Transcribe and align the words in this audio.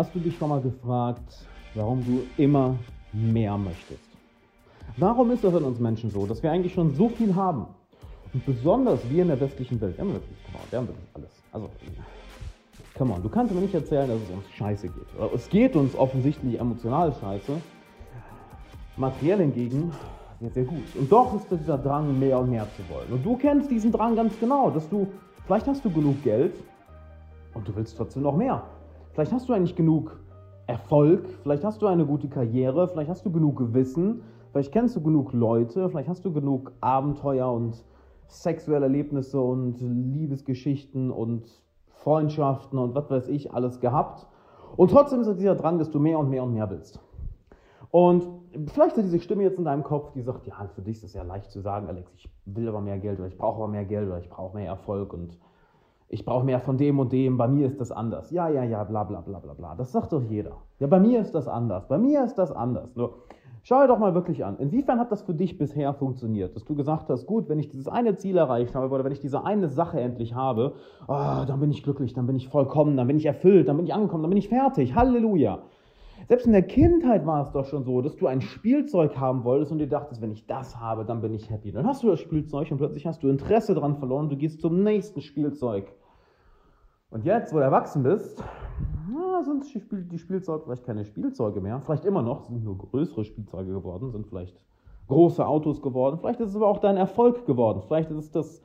Hast 0.00 0.14
du 0.14 0.18
dich 0.18 0.34
schon 0.38 0.48
mal 0.48 0.62
gefragt, 0.62 1.44
warum 1.74 2.02
du 2.02 2.22
immer 2.42 2.74
mehr 3.12 3.58
möchtest? 3.58 4.08
Warum 4.96 5.30
ist 5.30 5.44
das 5.44 5.52
in 5.52 5.62
uns 5.62 5.78
Menschen 5.78 6.10
so, 6.10 6.24
dass 6.24 6.42
wir 6.42 6.50
eigentlich 6.50 6.72
schon 6.72 6.94
so 6.94 7.10
viel 7.10 7.34
haben? 7.34 7.66
Und 8.32 8.46
besonders 8.46 9.00
wir 9.10 9.20
in 9.20 9.28
der 9.28 9.38
westlichen 9.38 9.78
Welt, 9.78 9.98
wir 9.98 10.04
haben 10.06 10.14
wirklich, 10.14 10.38
come 10.46 10.58
wir 10.70 10.78
haben 10.78 10.88
wirklich 10.88 11.06
alles. 11.12 11.30
Also, 11.52 11.68
come 12.96 13.12
on, 13.12 13.22
du 13.22 13.28
kannst 13.28 13.54
mir 13.54 13.60
nicht 13.60 13.74
erzählen, 13.74 14.08
dass 14.08 14.16
es 14.22 14.30
uns 14.30 14.50
scheiße 14.56 14.88
geht. 14.88 15.32
Es 15.34 15.50
geht 15.50 15.76
uns 15.76 15.94
offensichtlich 15.94 16.58
emotional 16.58 17.12
scheiße. 17.20 17.60
Materiell 18.96 19.40
hingegen 19.40 19.92
sehr, 20.40 20.50
sehr 20.50 20.64
gut. 20.64 20.96
Und 20.98 21.12
doch 21.12 21.34
ist 21.34 21.50
dieser 21.50 21.76
Drang, 21.76 22.18
mehr 22.18 22.38
und 22.38 22.48
mehr 22.48 22.66
zu 22.74 22.88
wollen. 22.88 23.12
Und 23.12 23.22
du 23.22 23.36
kennst 23.36 23.70
diesen 23.70 23.92
Drang 23.92 24.16
ganz 24.16 24.32
genau, 24.40 24.70
dass 24.70 24.88
du, 24.88 25.08
vielleicht 25.44 25.66
hast 25.66 25.84
du 25.84 25.90
genug 25.90 26.22
Geld 26.22 26.54
und 27.52 27.68
du 27.68 27.76
willst 27.76 27.98
trotzdem 27.98 28.22
noch 28.22 28.34
mehr. 28.34 28.62
Vielleicht 29.12 29.32
hast 29.32 29.48
du 29.48 29.52
eigentlich 29.52 29.76
genug 29.76 30.20
Erfolg, 30.66 31.26
vielleicht 31.42 31.64
hast 31.64 31.82
du 31.82 31.86
eine 31.86 32.06
gute 32.06 32.28
Karriere, 32.28 32.86
vielleicht 32.86 33.10
hast 33.10 33.26
du 33.26 33.32
genug 33.32 33.74
Wissen, 33.74 34.22
vielleicht 34.52 34.72
kennst 34.72 34.94
du 34.94 35.02
genug 35.02 35.32
Leute, 35.32 35.88
vielleicht 35.88 36.08
hast 36.08 36.24
du 36.24 36.32
genug 36.32 36.72
Abenteuer 36.80 37.50
und 37.50 37.84
sexuelle 38.28 38.86
Erlebnisse 38.86 39.40
und 39.40 39.80
Liebesgeschichten 39.80 41.10
und 41.10 41.44
Freundschaften 41.88 42.78
und 42.78 42.94
was 42.94 43.10
weiß 43.10 43.28
ich 43.28 43.52
alles 43.52 43.80
gehabt. 43.80 44.28
Und 44.76 44.92
trotzdem 44.92 45.20
ist 45.20 45.34
dieser 45.38 45.56
Drang, 45.56 45.78
dass 45.78 45.90
du 45.90 45.98
mehr 45.98 46.18
und 46.18 46.30
mehr 46.30 46.44
und 46.44 46.54
mehr 46.54 46.70
willst. 46.70 47.00
Und 47.90 48.24
vielleicht 48.68 48.96
ist 48.96 49.06
diese 49.06 49.18
Stimme 49.18 49.42
jetzt 49.42 49.58
in 49.58 49.64
deinem 49.64 49.82
Kopf, 49.82 50.12
die 50.12 50.22
sagt, 50.22 50.46
ja, 50.46 50.54
für 50.72 50.82
dich 50.82 50.98
ist 50.98 51.04
es 51.04 51.14
ja 51.14 51.24
leicht 51.24 51.50
zu 51.50 51.60
sagen, 51.60 51.88
Alex, 51.88 52.12
ich 52.14 52.30
will 52.44 52.68
aber 52.68 52.80
mehr 52.80 52.98
Geld 52.98 53.18
oder 53.18 53.26
ich 53.26 53.36
brauche 53.36 53.56
aber 53.56 53.68
mehr 53.68 53.84
Geld 53.84 54.06
oder 54.06 54.20
ich 54.20 54.30
brauche 54.30 54.56
mehr 54.56 54.68
Erfolg 54.68 55.12
und 55.12 55.36
ich 56.12 56.24
brauche 56.24 56.44
mehr 56.44 56.58
von 56.58 56.76
dem 56.76 56.98
und 56.98 57.12
dem, 57.12 57.36
bei 57.36 57.46
mir 57.46 57.66
ist 57.66 57.80
das 57.80 57.92
anders. 57.92 58.32
Ja, 58.32 58.48
ja, 58.48 58.64
ja, 58.64 58.82
bla 58.82 59.04
bla 59.04 59.20
bla 59.20 59.38
bla 59.38 59.54
bla. 59.54 59.76
Das 59.76 59.92
sagt 59.92 60.12
doch 60.12 60.22
jeder. 60.22 60.56
Ja, 60.80 60.88
bei 60.88 60.98
mir 60.98 61.20
ist 61.20 61.36
das 61.36 61.46
anders. 61.46 61.86
Bei 61.86 61.98
mir 61.98 62.24
ist 62.24 62.34
das 62.34 62.50
anders. 62.50 62.96
Nur 62.96 63.14
schau 63.62 63.80
dir 63.80 63.86
doch 63.86 64.00
mal 64.00 64.12
wirklich 64.12 64.44
an. 64.44 64.58
Inwiefern 64.58 64.98
hat 64.98 65.12
das 65.12 65.22
für 65.22 65.34
dich 65.34 65.56
bisher 65.56 65.94
funktioniert? 65.94 66.56
Dass 66.56 66.64
du 66.64 66.74
gesagt 66.74 67.08
hast, 67.10 67.26
gut, 67.26 67.48
wenn 67.48 67.60
ich 67.60 67.68
dieses 67.68 67.86
eine 67.86 68.16
Ziel 68.16 68.38
erreicht 68.38 68.74
habe 68.74 68.92
oder 68.92 69.04
wenn 69.04 69.12
ich 69.12 69.20
diese 69.20 69.44
eine 69.44 69.68
Sache 69.68 70.00
endlich 70.00 70.34
habe, 70.34 70.74
oh, 71.06 71.44
dann 71.46 71.60
bin 71.60 71.70
ich 71.70 71.84
glücklich, 71.84 72.12
dann 72.12 72.26
bin 72.26 72.34
ich 72.34 72.48
vollkommen, 72.48 72.96
dann 72.96 73.06
bin 73.06 73.16
ich 73.16 73.26
erfüllt, 73.26 73.68
dann 73.68 73.76
bin 73.76 73.86
ich 73.86 73.94
angekommen, 73.94 74.24
dann 74.24 74.30
bin 74.30 74.38
ich 74.38 74.48
fertig. 74.48 74.96
Halleluja. 74.96 75.60
Selbst 76.26 76.46
in 76.46 76.52
der 76.52 76.62
Kindheit 76.62 77.24
war 77.24 77.42
es 77.42 77.52
doch 77.52 77.66
schon 77.66 77.84
so, 77.84 78.02
dass 78.02 78.16
du 78.16 78.26
ein 78.26 78.40
Spielzeug 78.40 79.16
haben 79.16 79.44
wolltest 79.44 79.70
und 79.70 79.78
dir 79.78 79.88
dachtest, 79.88 80.20
wenn 80.20 80.32
ich 80.32 80.46
das 80.46 80.78
habe, 80.78 81.04
dann 81.04 81.20
bin 81.20 81.34
ich 81.34 81.48
happy. 81.50 81.70
Dann 81.70 81.86
hast 81.86 82.02
du 82.02 82.08
das 82.08 82.18
Spielzeug 82.20 82.70
und 82.70 82.78
plötzlich 82.78 83.06
hast 83.06 83.22
du 83.22 83.28
Interesse 83.28 83.74
daran 83.74 83.96
verloren 83.96 84.24
und 84.24 84.32
du 84.32 84.36
gehst 84.36 84.60
zum 84.60 84.82
nächsten 84.82 85.20
Spielzeug. 85.20 85.86
Und 87.10 87.24
jetzt, 87.24 87.52
wo 87.52 87.58
du 87.58 87.64
erwachsen 87.64 88.04
bist, 88.04 88.42
na, 89.12 89.42
sind 89.42 89.64
die 90.12 90.18
Spielzeuge 90.18 90.62
vielleicht 90.64 90.84
keine 90.84 91.04
Spielzeuge 91.04 91.60
mehr. 91.60 91.80
Vielleicht 91.80 92.04
immer 92.04 92.22
noch, 92.22 92.44
sind 92.44 92.62
nur 92.64 92.78
größere 92.78 93.24
Spielzeuge 93.24 93.72
geworden, 93.72 94.10
sind 94.12 94.26
vielleicht 94.28 94.56
große 95.08 95.44
Autos 95.44 95.82
geworden. 95.82 96.18
Vielleicht 96.20 96.40
ist 96.40 96.50
es 96.50 96.56
aber 96.56 96.68
auch 96.68 96.78
dein 96.78 96.96
Erfolg 96.96 97.46
geworden. 97.46 97.82
Vielleicht 97.82 98.10
ist 98.10 98.18
es 98.18 98.30
das, 98.30 98.62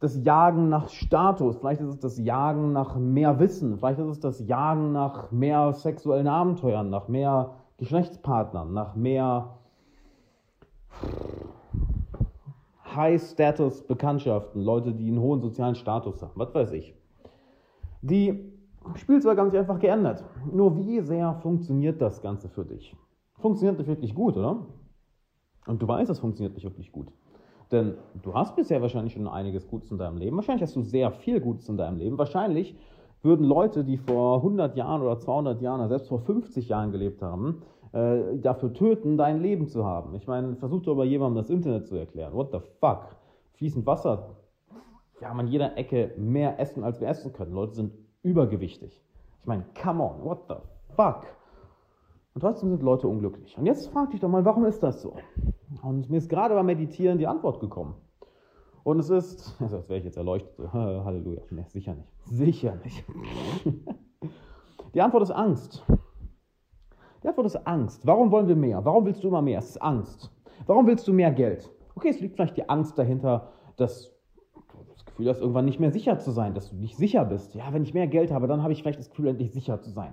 das 0.00 0.24
Jagen 0.24 0.68
nach 0.68 0.88
Status. 0.88 1.56
Vielleicht 1.58 1.80
ist 1.80 1.88
es 1.88 2.00
das 2.00 2.18
Jagen 2.18 2.72
nach 2.72 2.96
mehr 2.96 3.38
Wissen. 3.38 3.78
Vielleicht 3.78 4.00
ist 4.00 4.08
es 4.08 4.20
das 4.20 4.44
Jagen 4.44 4.92
nach 4.92 5.30
mehr 5.30 5.72
sexuellen 5.72 6.26
Abenteuern, 6.26 6.90
nach 6.90 7.06
mehr 7.06 7.52
Geschlechtspartnern, 7.76 8.72
nach 8.72 8.96
mehr 8.96 9.54
High-Status-Bekanntschaften, 12.96 14.60
Leute, 14.62 14.92
die 14.92 15.06
einen 15.06 15.20
hohen 15.20 15.40
sozialen 15.40 15.76
Status 15.76 16.20
haben. 16.22 16.32
Was 16.34 16.52
weiß 16.52 16.72
ich. 16.72 16.97
Die 18.02 18.52
Spielzeuge 18.94 19.40
haben 19.40 19.50
sich 19.50 19.58
einfach 19.58 19.78
geändert. 19.78 20.24
Nur 20.52 20.76
wie 20.76 21.00
sehr 21.00 21.34
funktioniert 21.34 22.00
das 22.00 22.22
Ganze 22.22 22.48
für 22.48 22.64
dich? 22.64 22.96
Funktioniert 23.38 23.78
nicht 23.78 23.88
wirklich 23.88 24.14
gut, 24.14 24.36
oder? 24.36 24.66
Und 25.66 25.82
du 25.82 25.88
weißt, 25.88 26.10
es 26.10 26.18
funktioniert 26.18 26.54
nicht 26.54 26.64
wirklich 26.64 26.92
gut. 26.92 27.12
Denn 27.70 27.94
du 28.22 28.32
hast 28.34 28.56
bisher 28.56 28.80
wahrscheinlich 28.80 29.12
schon 29.12 29.28
einiges 29.28 29.68
Gutes 29.68 29.90
in 29.90 29.98
deinem 29.98 30.16
Leben. 30.16 30.36
Wahrscheinlich 30.36 30.62
hast 30.62 30.76
du 30.76 30.82
sehr 30.82 31.10
viel 31.10 31.40
Gutes 31.40 31.68
in 31.68 31.76
deinem 31.76 31.98
Leben. 31.98 32.16
Wahrscheinlich 32.16 32.76
würden 33.22 33.44
Leute, 33.44 33.84
die 33.84 33.98
vor 33.98 34.38
100 34.38 34.76
Jahren 34.76 35.02
oder 35.02 35.18
200 35.18 35.60
Jahren 35.60 35.80
oder 35.80 35.88
selbst 35.88 36.08
vor 36.08 36.20
50 36.20 36.68
Jahren 36.68 36.92
gelebt 36.92 37.20
haben, 37.20 37.62
äh, 37.92 38.38
dafür 38.38 38.72
töten, 38.72 39.18
dein 39.18 39.40
Leben 39.40 39.66
zu 39.66 39.84
haben. 39.84 40.14
Ich 40.14 40.26
meine, 40.26 40.56
versuch 40.56 40.82
doch 40.82 40.94
mal 40.94 41.04
jemandem 41.04 41.42
das 41.42 41.50
Internet 41.50 41.86
zu 41.86 41.96
erklären. 41.96 42.32
What 42.32 42.52
the 42.52 42.60
fuck? 42.80 43.16
Fließend 43.54 43.86
Wasser 43.86 44.36
wir 45.20 45.28
haben 45.28 45.40
an 45.40 45.48
jeder 45.48 45.76
Ecke 45.76 46.12
mehr 46.16 46.58
Essen, 46.58 46.84
als 46.84 47.00
wir 47.00 47.08
essen 47.08 47.32
können. 47.32 47.52
Leute 47.52 47.74
sind 47.74 47.92
übergewichtig. 48.22 49.02
Ich 49.40 49.46
meine, 49.46 49.64
come 49.80 50.02
on, 50.02 50.24
what 50.24 50.44
the 50.48 50.54
fuck? 50.94 51.26
Und 52.34 52.40
trotzdem 52.40 52.70
sind 52.70 52.82
Leute 52.82 53.08
unglücklich. 53.08 53.56
Und 53.58 53.66
jetzt 53.66 53.88
frag 53.88 54.10
dich 54.10 54.20
doch 54.20 54.28
mal, 54.28 54.44
warum 54.44 54.64
ist 54.64 54.82
das 54.82 55.02
so? 55.02 55.16
Und 55.82 56.08
mir 56.08 56.18
ist 56.18 56.28
gerade 56.28 56.54
beim 56.54 56.66
Meditieren 56.66 57.18
die 57.18 57.26
Antwort 57.26 57.60
gekommen. 57.60 57.94
Und 58.84 59.00
es 59.00 59.10
ist, 59.10 59.56
also 59.60 59.76
als 59.76 59.88
wäre 59.88 59.98
ich 59.98 60.04
jetzt 60.04 60.16
erleuchtet, 60.16 60.52
Halleluja, 60.72 61.42
nee, 61.50 61.64
sicher 61.68 61.94
nicht. 61.94 62.12
Sicher 62.24 62.76
nicht. 62.84 63.04
Die 64.94 65.02
Antwort 65.02 65.24
ist 65.24 65.30
Angst. 65.30 65.84
Die 67.22 67.28
Antwort 67.28 67.46
ist 67.46 67.56
Angst. 67.66 68.06
Warum 68.06 68.30
wollen 68.30 68.48
wir 68.48 68.56
mehr? 68.56 68.82
Warum 68.84 69.04
willst 69.04 69.22
du 69.22 69.28
immer 69.28 69.42
mehr? 69.42 69.58
Es 69.58 69.70
ist 69.70 69.82
Angst. 69.82 70.30
Warum 70.66 70.86
willst 70.86 71.06
du 71.06 71.12
mehr 71.12 71.30
Geld? 71.30 71.70
Okay, 71.94 72.08
es 72.08 72.20
liegt 72.20 72.36
vielleicht 72.36 72.56
die 72.56 72.68
Angst 72.68 72.98
dahinter, 72.98 73.48
dass 73.76 74.17
Gefühl 75.18 75.30
hast, 75.30 75.40
irgendwann 75.40 75.64
nicht 75.64 75.80
mehr 75.80 75.90
sicher 75.90 76.20
zu 76.20 76.30
sein, 76.30 76.54
dass 76.54 76.70
du 76.70 76.76
nicht 76.76 76.96
sicher 76.96 77.24
bist. 77.24 77.52
Ja, 77.56 77.72
wenn 77.72 77.82
ich 77.82 77.92
mehr 77.92 78.06
Geld 78.06 78.30
habe, 78.30 78.46
dann 78.46 78.62
habe 78.62 78.72
ich 78.72 78.82
vielleicht 78.82 79.00
das 79.00 79.10
Gefühl, 79.10 79.26
endlich 79.26 79.50
sicher 79.50 79.80
zu 79.80 79.90
sein. 79.90 80.12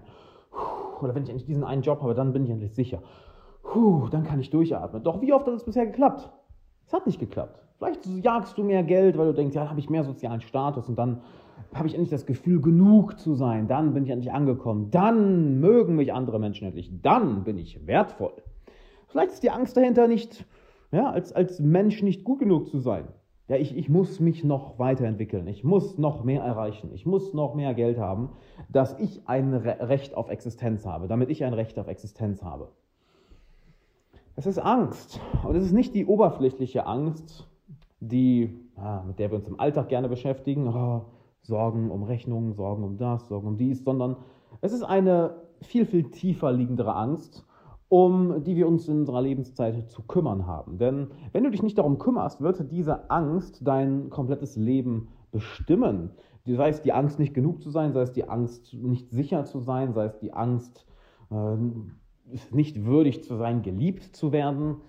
Oder 1.00 1.14
wenn 1.14 1.22
ich 1.22 1.30
endlich 1.30 1.46
diesen 1.46 1.64
einen 1.64 1.84
Job 1.84 2.02
habe, 2.02 2.16
dann 2.16 2.34
bin 2.34 2.44
ich 2.44 2.50
endlich 2.50 2.74
sicher. 2.74 3.04
Puh, 3.62 4.08
dann 4.10 4.24
kann 4.24 4.40
ich 4.40 4.50
durchatmen. 4.50 5.04
Doch 5.04 5.22
wie 5.22 5.32
oft 5.32 5.46
hat 5.46 5.54
es 5.54 5.64
bisher 5.64 5.86
geklappt? 5.86 6.32
Es 6.88 6.94
hat 6.94 7.06
nicht 7.06 7.20
geklappt. 7.20 7.62
Vielleicht 7.78 8.04
jagst 8.24 8.58
du 8.58 8.64
mehr 8.64 8.82
Geld, 8.82 9.16
weil 9.16 9.28
du 9.28 9.34
denkst, 9.34 9.56
ja, 9.56 9.62
dann 9.62 9.70
habe 9.70 9.80
ich 9.80 9.92
mehr 9.92 10.04
sozialen 10.04 10.42
Status 10.42 10.90
und 10.90 10.98
dann 10.98 11.22
habe 11.76 11.88
ich 11.88 11.94
endlich 11.94 12.10
das 12.10 12.26
Gefühl, 12.26 12.60
genug 12.60 13.20
zu 13.20 13.36
sein. 13.36 13.68
Dann 13.68 13.94
bin 13.94 14.06
ich 14.06 14.10
endlich 14.10 14.32
angekommen. 14.32 14.90
Dann 14.90 15.60
mögen 15.60 15.96
mich 15.98 16.14
andere 16.14 16.40
Menschen 16.40 16.66
endlich. 16.66 16.90
Dann 17.04 17.44
bin 17.44 17.60
ich 17.60 17.86
wertvoll. 17.86 18.34
Vielleicht 19.10 19.34
ist 19.34 19.44
die 19.44 19.52
Angst 19.52 19.78
dahinter 19.78 20.08
nicht, 20.08 20.46
ja, 20.92 21.12
als, 21.12 21.32
als 21.32 21.60
Mensch 21.60 22.02
nicht 22.02 22.24
gut 22.24 22.40
genug 22.40 22.70
zu 22.70 22.80
sein. 22.80 23.08
Ja, 23.48 23.58
ich, 23.58 23.78
ich 23.78 23.90
muss 23.90 24.20
mich 24.20 24.44
noch 24.44 24.80
weiterentwickeln, 24.80 25.48
ich 25.48 25.64
muss 25.64 26.00
noch 26.00 26.24
mehr 26.24 26.42
erreichen, 26.42 26.90
ich 26.94 27.06
muss 27.06 27.34
noch 27.34 27.54
mehr 27.54 27.76
Geld 27.76 28.00
haben, 28.00 28.30
dass 28.70 28.98
ich 28.98 29.22
ein 29.28 29.54
Recht 29.54 30.16
auf 30.16 30.30
Existenz 30.30 30.86
habe, 30.86 31.08
damit 31.08 31.30
ich 31.30 31.44
ein 31.44 31.54
Recht 31.54 31.78
auf 31.78 31.88
Existenz 31.88 32.42
habe. 32.42 32.70
Es 34.36 34.48
ist 34.48 34.58
Angst. 34.58 35.22
Und 35.48 35.56
es 35.56 35.64
ist 35.64 35.74
nicht 35.74 35.94
die 35.94 36.08
oberflächliche 36.08 36.88
Angst, 36.88 37.48
die, 38.00 38.50
ja, 38.78 39.04
mit 39.08 39.20
der 39.20 39.30
wir 39.30 39.38
uns 39.38 39.48
im 39.48 39.60
Alltag 39.60 39.90
gerne 39.90 40.10
beschäftigen, 40.10 40.68
oh, 40.68 41.06
Sorgen 41.42 41.92
um 41.92 42.04
Rechnungen, 42.04 42.54
Sorgen 42.54 42.84
um 42.84 42.98
das, 42.98 43.28
Sorgen 43.28 43.48
um 43.48 43.58
dies, 43.58 43.84
sondern 43.84 44.18
es 44.62 44.74
ist 44.74 44.84
eine 44.84 45.36
viel, 45.62 45.86
viel 45.86 46.10
tiefer 46.10 46.52
liegendere 46.52 46.96
Angst 46.96 47.46
um 47.96 48.44
die 48.44 48.58
wir 48.58 48.68
uns 48.68 48.90
in 48.90 49.00
unserer 49.00 49.22
Lebenszeit 49.22 49.90
zu 49.90 50.04
kümmern 50.04 50.46
haben. 50.46 50.78
Denn 50.80 51.08
wenn 51.32 51.46
du 51.46 51.50
dich 51.50 51.64
nicht 51.64 51.78
darum 51.78 51.98
kümmerst, 51.98 52.42
wird 52.42 52.70
diese 52.70 53.10
Angst 53.10 53.62
dein 53.64 54.10
komplettes 54.10 54.58
Leben 54.58 55.08
bestimmen. 55.32 56.10
Sei 56.46 56.68
es 56.68 56.82
die 56.82 56.92
Angst, 56.92 57.20
nicht 57.20 57.34
genug 57.34 57.62
zu 57.62 57.70
sein, 57.70 57.94
sei 57.94 58.02
es 58.02 58.12
die 58.12 58.28
Angst, 58.28 58.74
nicht 58.74 59.12
sicher 59.12 59.46
zu 59.46 59.62
sein, 59.62 59.94
sei 59.94 60.08
es 60.08 60.18
die 60.18 60.34
Angst, 60.34 60.86
äh, 61.32 61.56
nicht 62.52 62.84
würdig 62.84 63.24
zu 63.24 63.38
sein, 63.38 63.62
geliebt 63.62 64.04
zu 64.14 64.34
werden. 64.34 64.82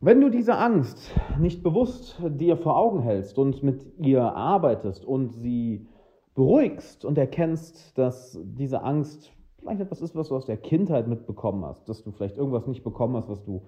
Wenn 0.00 0.22
du 0.22 0.30
diese 0.30 0.56
Angst 0.56 1.14
nicht 1.38 1.62
bewusst 1.62 2.18
dir 2.26 2.56
vor 2.56 2.78
Augen 2.78 3.02
hältst 3.02 3.36
und 3.36 3.62
mit 3.62 3.84
ihr 3.98 4.22
arbeitest 4.22 5.04
und 5.04 5.28
sie 5.28 5.86
beruhigst 6.34 7.04
und 7.04 7.18
erkennst, 7.18 7.98
dass 7.98 8.40
diese 8.42 8.82
Angst 8.82 9.33
vielleicht 9.64 9.80
etwas 9.80 10.02
ist, 10.02 10.14
was 10.14 10.28
du 10.28 10.36
aus 10.36 10.46
der 10.46 10.56
Kindheit 10.56 11.08
mitbekommen 11.08 11.64
hast, 11.64 11.88
dass 11.88 12.02
du 12.02 12.12
vielleicht 12.12 12.36
irgendwas 12.36 12.66
nicht 12.66 12.84
bekommen 12.84 13.16
hast, 13.16 13.28
was 13.28 13.42
du 13.42 13.62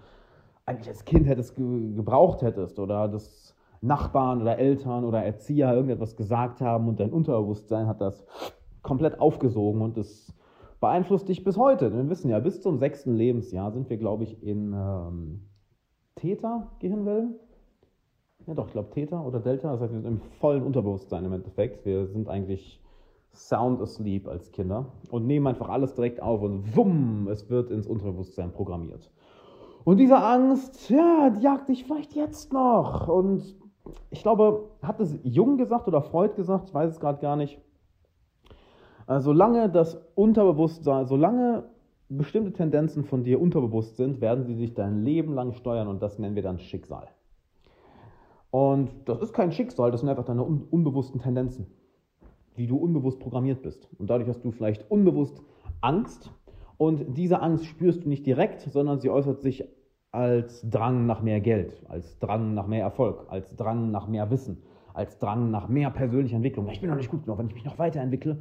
eigentlich 0.66 0.88
als 0.88 1.04
Kind 1.04 1.26
hättest 1.26 1.56
ge 1.56 1.94
gebraucht 1.94 2.42
hättest 2.42 2.78
oder 2.78 3.08
dass 3.08 3.54
Nachbarn 3.80 4.42
oder 4.42 4.58
Eltern 4.58 5.04
oder 5.04 5.22
Erzieher 5.22 5.72
irgendetwas 5.72 6.16
gesagt 6.16 6.60
haben 6.60 6.88
und 6.88 7.00
dein 7.00 7.12
Unterbewusstsein 7.12 7.86
hat 7.86 8.00
das 8.00 8.26
komplett 8.82 9.20
aufgesogen 9.20 9.80
und 9.80 9.96
es 9.96 10.34
beeinflusst 10.80 11.28
dich 11.28 11.44
bis 11.44 11.56
heute. 11.56 11.92
Wir 11.92 12.08
wissen 12.08 12.30
ja, 12.30 12.38
bis 12.40 12.60
zum 12.60 12.78
sechsten 12.78 13.14
Lebensjahr 13.14 13.72
sind 13.72 13.88
wir, 13.88 13.96
glaube 13.96 14.24
ich, 14.24 14.42
in 14.42 14.72
ähm, 14.72 15.40
Theta-Gehirnwellen. 16.16 17.34
Ja 18.46 18.54
doch, 18.54 18.66
ich 18.66 18.72
glaube 18.72 18.90
Theta 18.90 19.22
oder 19.22 19.40
Delta, 19.40 19.72
das 19.72 19.80
heißt, 19.80 19.92
wir 19.92 20.00
sind 20.00 20.06
im 20.06 20.20
vollen 20.40 20.62
Unterbewusstsein 20.62 21.24
im 21.24 21.32
Endeffekt. 21.32 21.84
Wir 21.84 22.06
sind 22.06 22.28
eigentlich 22.28 22.80
sound 23.36 23.80
asleep 23.80 24.26
als 24.26 24.50
Kinder 24.52 24.86
und 25.10 25.26
nehmen 25.26 25.46
einfach 25.46 25.68
alles 25.68 25.94
direkt 25.94 26.22
auf 26.22 26.42
und 26.42 26.76
wumm, 26.76 27.28
es 27.30 27.48
wird 27.50 27.70
ins 27.70 27.86
Unterbewusstsein 27.86 28.52
programmiert. 28.52 29.10
Und 29.84 29.98
diese 29.98 30.18
Angst, 30.18 30.90
ja, 30.90 31.30
die 31.30 31.42
jagt 31.42 31.68
dich 31.68 31.84
vielleicht 31.84 32.14
jetzt 32.14 32.52
noch. 32.52 33.06
Und 33.06 33.56
ich 34.10 34.22
glaube, 34.22 34.70
hat 34.82 34.98
es 34.98 35.18
Jung 35.22 35.58
gesagt 35.58 35.86
oder 35.86 36.02
Freud 36.02 36.34
gesagt, 36.34 36.68
ich 36.68 36.74
weiß 36.74 36.90
es 36.90 37.00
gerade 37.00 37.20
gar 37.20 37.36
nicht. 37.36 37.60
Also 39.06 39.30
solange 39.30 39.70
das 39.70 40.00
Unterbewusstsein, 40.16 41.06
solange 41.06 41.64
bestimmte 42.08 42.52
Tendenzen 42.52 43.04
von 43.04 43.22
dir 43.22 43.40
unterbewusst 43.40 43.96
sind, 43.96 44.20
werden 44.20 44.44
sie 44.44 44.54
sich 44.54 44.74
dein 44.74 45.04
Leben 45.04 45.34
lang 45.34 45.52
steuern 45.52 45.88
und 45.88 46.02
das 46.02 46.18
nennen 46.18 46.34
wir 46.34 46.42
dann 46.42 46.58
Schicksal. 46.58 47.08
Und 48.50 48.90
das 49.04 49.20
ist 49.20 49.32
kein 49.32 49.52
Schicksal, 49.52 49.90
das 49.90 50.00
sind 50.00 50.08
einfach 50.08 50.24
deine 50.24 50.44
un 50.44 50.62
unbewussten 50.70 51.20
Tendenzen, 51.20 51.66
wie 52.56 52.66
du 52.66 52.76
unbewusst 52.76 53.20
programmiert 53.20 53.62
bist. 53.62 53.88
Und 53.98 54.10
dadurch 54.10 54.28
hast 54.28 54.44
du 54.44 54.50
vielleicht 54.50 54.90
unbewusst 54.90 55.42
Angst 55.80 56.32
und 56.78 57.16
diese 57.16 57.40
Angst 57.40 57.66
spürst 57.66 58.04
du 58.04 58.08
nicht 58.08 58.26
direkt, 58.26 58.60
sondern 58.60 59.00
sie 59.00 59.10
äußert 59.10 59.40
sich 59.40 59.64
als 60.12 60.68
Drang 60.68 61.06
nach 61.06 61.22
mehr 61.22 61.40
Geld, 61.40 61.84
als 61.88 62.18
Drang 62.18 62.54
nach 62.54 62.66
mehr 62.66 62.82
Erfolg, 62.82 63.26
als 63.28 63.54
Drang 63.56 63.90
nach 63.90 64.08
mehr 64.08 64.30
Wissen, 64.30 64.62
als 64.94 65.18
Drang 65.18 65.50
nach 65.50 65.68
mehr 65.68 65.90
persönlicher 65.90 66.36
Entwicklung. 66.36 66.68
Ich 66.70 66.80
bin 66.80 66.88
noch 66.88 66.96
nicht 66.96 67.10
gut 67.10 67.24
genug, 67.24 67.38
wenn 67.38 67.48
ich 67.48 67.54
mich 67.54 67.64
noch 67.64 67.78
weiterentwickle, 67.78 68.38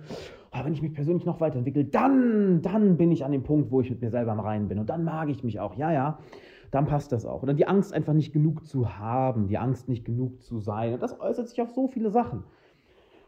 oh, 0.54 0.60
wenn 0.64 0.74
ich 0.74 0.82
mich 0.82 0.94
persönlich 0.94 1.26
noch 1.26 1.42
weiterentwickle, 1.42 1.86
dann, 1.86 2.62
dann 2.62 2.98
bin 2.98 3.12
ich 3.12 3.26
an 3.26 3.32
dem 3.32 3.44
Punkt, 3.44 3.72
wo 3.72 3.82
ich 3.82 3.90
mit 3.90 4.02
mir 4.02 4.10
selber 4.10 4.32
im 4.32 4.40
Reinen 4.40 4.68
bin 4.68 4.80
und 4.80 4.90
dann 4.90 5.04
mag 5.04 5.30
ich 5.30 5.44
mich 5.44 5.60
auch. 5.60 5.76
Ja, 5.76 5.92
ja, 5.92 6.20
dann 6.72 6.86
passt 6.86 7.12
das 7.12 7.26
auch. 7.26 7.44
Oder 7.44 7.54
die 7.54 7.68
Angst 7.68 7.94
einfach 7.94 8.14
nicht 8.14 8.34
genug 8.34 8.66
zu 8.66 8.98
haben, 8.98 9.48
die 9.48 9.58
Angst 9.58 9.90
nicht 9.90 10.06
genug 10.06 10.42
zu 10.42 10.60
sein. 10.60 10.94
Und 10.94 11.02
das 11.02 11.20
äußert 11.20 11.50
sich 11.50 11.62
auf 11.62 11.72
so 11.72 11.88
viele 11.88 12.10
Sachen. 12.10 12.44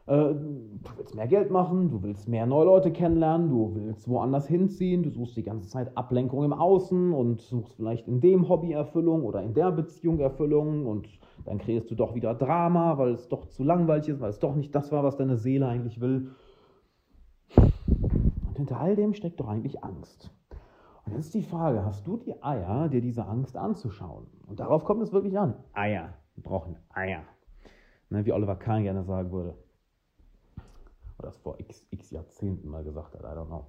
Äh, 0.08 0.36
du 0.36 0.80
willst 0.96 1.16
mehr 1.16 1.28
Geld 1.28 1.52
machen, 1.52 1.90
du 1.90 2.02
willst 2.02 2.30
mehr 2.30 2.46
neue 2.46 2.66
Leute 2.66 2.92
kennenlernen, 2.92 3.50
du 3.50 3.76
willst 3.76 4.08
woanders 4.08 4.48
hinziehen, 4.48 5.04
du 5.04 5.10
suchst 5.10 5.36
die 5.36 5.44
ganze 5.44 5.68
Zeit 5.68 5.96
Ablenkung 5.98 6.46
im 6.46 6.54
Außen 6.54 7.12
und 7.14 7.42
suchst 7.42 7.76
vielleicht 7.76 8.08
in 8.08 8.22
dem 8.22 8.48
Hobby 8.48 8.72
Erfüllung 8.72 9.24
oder 9.24 9.44
in 9.44 9.54
der 9.54 9.70
Beziehung 9.72 10.20
Erfüllung 10.20 10.86
und 10.86 11.10
dann 11.44 11.58
kreierst 11.58 11.92
du 11.92 11.96
doch 11.96 12.16
wieder 12.16 12.34
Drama, 12.34 12.98
weil 12.98 13.12
es 13.12 13.28
doch 13.28 13.48
zu 13.48 13.66
langweilig 13.66 14.08
ist, 14.08 14.22
weil 14.22 14.30
es 14.30 14.40
doch 14.40 14.56
nicht 14.56 14.74
das 14.74 14.94
war, 14.94 15.04
was 15.04 15.18
deine 15.18 15.36
Seele 15.36 15.68
eigentlich 15.68 16.00
will. 16.00 16.32
Und 17.58 18.56
hinter 18.56 18.80
all 18.80 18.96
dem 18.96 19.14
steckt 19.14 19.42
doch 19.42 19.50
eigentlich 19.50 19.84
Angst. 19.84 20.32
Und 21.06 21.14
jetzt 21.14 21.26
ist 21.26 21.34
die 21.34 21.44
Frage, 21.44 21.84
hast 21.84 22.08
du 22.08 22.16
die 22.16 22.42
Eier, 22.42 22.88
dir 22.88 23.02
diese 23.02 23.26
Angst 23.26 23.58
anzuschauen? 23.58 24.28
Und 24.48 24.62
darauf 24.62 24.86
kommt 24.86 25.02
es 25.04 25.12
wirklich 25.12 25.38
an. 25.38 25.56
Eier. 25.74 26.14
Wir 26.36 26.44
brauchen 26.44 26.78
Eier. 26.94 27.24
Ne, 28.10 28.26
wie 28.26 28.32
Oliver 28.32 28.56
Kahn 28.56 28.84
gerne 28.84 29.04
sagen 29.04 29.32
würde 29.32 29.56
oder 31.20 31.30
das 31.30 31.38
vor 31.38 31.60
x, 31.60 31.86
x 31.90 32.12
Jahrzehnten 32.12 32.70
mal 32.70 32.84
gesagt 32.84 33.16
hat, 33.16 33.22
I 33.22 33.38
don't 33.38 33.48
know. 33.48 33.66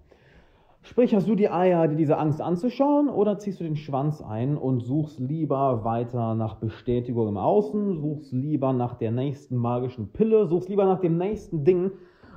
Sprich, 0.83 1.15
hast 1.15 1.29
du 1.29 1.35
die 1.35 1.51
Eier, 1.51 1.89
dir 1.89 1.97
diese 1.97 2.17
Angst 2.17 2.41
anzuschauen, 2.41 3.09
oder 3.09 3.39
ziehst 3.39 3.61
du 3.61 3.65
den 3.65 3.77
Schwanz 3.77 4.23
ein 4.23 4.57
und 4.57 4.81
suchst 4.81 5.19
lieber 5.19 5.85
weiter 5.85 6.35
nach 6.35 6.57
Bestätigung 6.57 7.29
im 7.29 7.37
Außen, 7.37 8.01
suchst 8.01 8.33
lieber 8.33 8.73
nach 8.73 8.95
der 8.95 9.11
nächsten 9.11 9.57
magischen 9.57 10.13
Pille, 10.13 10.47
suchst 10.47 10.69
lieber 10.69 10.87
nach 10.87 11.01
dem 11.01 11.19
nächsten 11.19 11.65
Ding, 11.65 11.91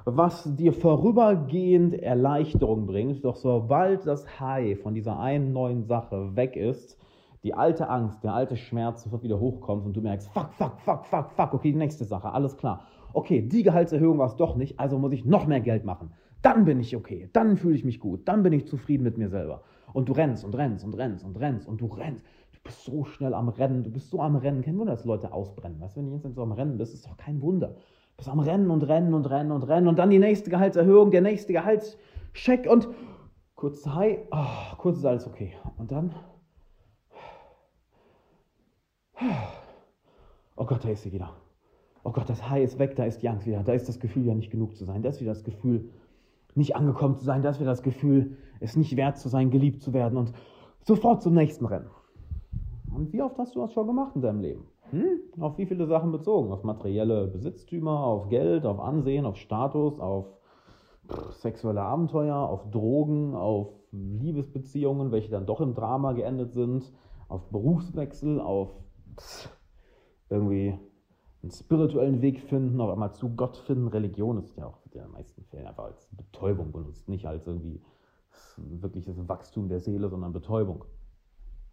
was 0.06 0.56
dir 0.56 0.74
vorübergehend 0.74 1.94
Erleichterung 1.94 2.88
bringt. 2.88 3.24
Doch 3.24 3.36
sobald 3.36 4.08
das 4.08 4.40
High 4.40 4.80
von 4.82 4.96
dieser 4.96 5.20
einen 5.20 5.54
neuen 5.54 5.84
Sache 5.84 6.36
weg 6.36 6.56
ist, 6.56 6.98
die 7.44 7.54
alte 7.54 7.90
Angst, 7.90 8.24
der 8.24 8.34
alte 8.34 8.58
Schmerz 8.58 9.04
sofort 9.04 9.24
wieder 9.24 9.40
hochkommt 9.40 9.86
und 9.86 9.96
du 9.96 10.02
merkst, 10.02 10.30
fuck, 10.30 10.52
fuck, 10.54 10.80
fuck, 10.80 11.06
fuck, 11.06 11.32
fuck, 11.32 11.54
okay, 11.54 11.72
die 11.72 11.78
nächste 11.78 12.06
Sache, 12.06 12.32
alles 12.34 12.58
klar 12.58 12.82
okay, 13.14 13.42
die 13.42 13.64
Gehaltserhöhung 13.64 14.18
war 14.18 14.28
es 14.28 14.36
doch 14.36 14.56
nicht, 14.56 14.80
also 14.80 14.98
muss 15.00 15.12
ich 15.12 15.26
noch 15.26 15.48
mehr 15.48 15.62
Geld 15.62 15.86
machen. 15.86 16.12
Dann 16.42 16.66
bin 16.66 16.80
ich 16.80 16.96
okay, 16.96 17.30
dann 17.34 17.58
fühle 17.58 17.76
ich 17.76 17.86
mich 17.86 18.00
gut, 18.00 18.28
dann 18.28 18.44
bin 18.44 18.54
ich 18.54 18.68
zufrieden 18.68 19.04
mit 19.04 19.18
mir 19.18 19.30
selber. 19.30 19.64
Und 19.94 20.10
du 20.10 20.14
rennst 20.14 20.44
und 20.44 20.56
rennst 20.56 20.84
und 20.86 20.98
rennst 20.98 21.24
und 21.24 21.40
rennst 21.40 21.68
und 21.68 21.82
du 21.82 21.86
rennst. 21.88 22.26
Du 22.54 22.60
bist 22.64 22.84
so 22.84 23.04
schnell 23.04 23.34
am 23.34 23.50
Rennen, 23.50 23.84
du 23.84 23.92
bist 23.92 24.10
so 24.10 24.22
am 24.22 24.36
Rennen. 24.36 24.62
Kein 24.62 24.78
Wunder, 24.78 24.94
dass 24.94 25.06
Leute 25.06 25.34
ausbrennen. 25.34 25.80
Weißt 25.80 25.98
du, 25.98 26.02
wenn 26.02 26.08
du 26.08 26.14
jetzt 26.16 26.36
so 26.36 26.42
am 26.42 26.52
Rennen 26.52 26.78
bist, 26.78 26.94
ist 26.94 27.06
doch 27.06 27.18
kein 27.18 27.42
Wunder. 27.42 27.70
Du 27.70 28.18
bist 28.18 28.30
am 28.30 28.40
Rennen 28.40 28.72
und 28.72 28.84
Rennen 28.84 29.14
und 29.14 29.30
Rennen 29.30 29.52
und 29.52 29.64
Rennen 29.64 29.88
und 29.88 30.00
dann 30.00 30.10
die 30.10 30.20
nächste 30.20 30.50
Gehaltserhöhung, 30.50 31.12
der 31.12 31.22
nächste 31.22 31.54
Gehaltscheck 31.54 32.68
und 32.70 32.88
kurz 33.56 33.86
High, 33.86 34.20
oh, 34.32 34.76
kurz 34.78 34.98
ist 34.98 35.06
alles 35.06 35.28
okay. 35.28 35.54
Und 35.78 35.92
dann. 35.92 36.16
Oh 40.56 40.66
Gott, 40.66 40.84
da 40.84 40.90
ist 40.90 41.04
sie 41.04 41.12
wieder 41.12 41.36
oh 42.04 42.12
Gott, 42.12 42.30
das 42.30 42.50
High 42.50 42.64
ist 42.64 42.80
weg, 42.80 42.96
da 42.96 43.06
ist 43.06 43.22
die 43.22 43.30
Angst 43.30 43.46
wieder, 43.46 43.64
da 43.64 43.74
ist 43.74 43.88
das 43.88 44.00
Gefühl 44.00 44.26
ja 44.26 44.34
nicht 44.34 44.52
genug 44.52 44.76
zu 44.76 44.86
sein, 44.86 45.02
da 45.02 45.10
ist 45.10 45.22
wieder 45.22 45.34
das 45.34 45.44
Gefühl, 45.44 45.90
nicht 46.56 46.76
angekommen 46.76 47.16
zu 47.16 47.26
sein, 47.26 47.42
da 47.42 47.50
ist 47.50 47.60
wieder 47.60 47.70
das 47.70 47.84
Gefühl, 47.84 48.38
es 48.60 48.76
nicht 48.76 48.96
wert 48.98 49.18
zu 49.18 49.30
sein, 49.30 49.52
geliebt 49.52 49.82
zu 49.82 49.94
werden 49.94 50.18
und 50.18 50.34
sofort 50.82 51.22
zum 51.22 51.34
nächsten 51.34 51.66
Rennen. 51.66 51.90
Und 52.94 53.14
wie 53.14 53.22
oft 53.22 53.38
hast 53.38 53.56
du 53.56 53.62
das 53.62 53.74
schon 53.74 53.88
gemacht 53.88 54.16
in 54.16 54.22
deinem 54.22 54.42
Leben? 54.42 54.66
Hm? 54.90 55.20
Auf 55.40 55.58
wie 55.58 55.66
viele 55.66 55.88
Sachen 55.88 56.12
bezogen? 56.12 56.52
Auf 56.52 56.64
materielle 56.64 57.28
Besitztümer, 57.28 58.04
auf 58.04 58.28
Geld, 58.28 58.66
auf 58.66 58.80
Ansehen, 58.80 59.26
auf 59.26 59.38
Status, 59.38 60.00
auf 60.00 60.26
sexuelle 61.32 61.82
Abenteuer, 61.82 62.36
auf 62.36 62.70
Drogen, 62.70 63.34
auf 63.34 63.70
Liebesbeziehungen, 63.92 65.12
welche 65.12 65.32
dann 65.32 65.46
doch 65.46 65.62
im 65.62 65.74
Drama 65.74 66.14
geendet 66.14 66.52
sind, 66.54 66.92
auf 67.30 67.50
Berufswechsel, 67.50 68.40
auf 68.40 68.70
irgendwie 70.30 70.78
einen 71.44 71.52
spirituellen 71.52 72.22
Weg 72.22 72.42
finden, 72.42 72.80
auf 72.82 72.92
einmal 72.92 73.14
zu 73.14 73.30
Gott 73.36 73.58
finden. 73.58 73.88
Religion 73.88 74.38
ist 74.38 74.56
ja 74.58 74.68
auch 74.68 74.78
in 74.86 74.92
den 74.92 75.12
meisten 75.12 75.44
Fällen 75.46 75.68
einfach 75.68 75.86
als 75.86 76.08
Betäubung 76.12 76.72
benutzt, 76.72 77.10
nicht 77.10 77.26
als 77.26 77.48
irgendwie 77.48 77.82
wirkliches 78.58 79.28
Wachstum 79.28 79.68
der 79.68 79.80
Seele, 79.80 80.10
sondern 80.10 80.34
Betäubung. 80.34 80.86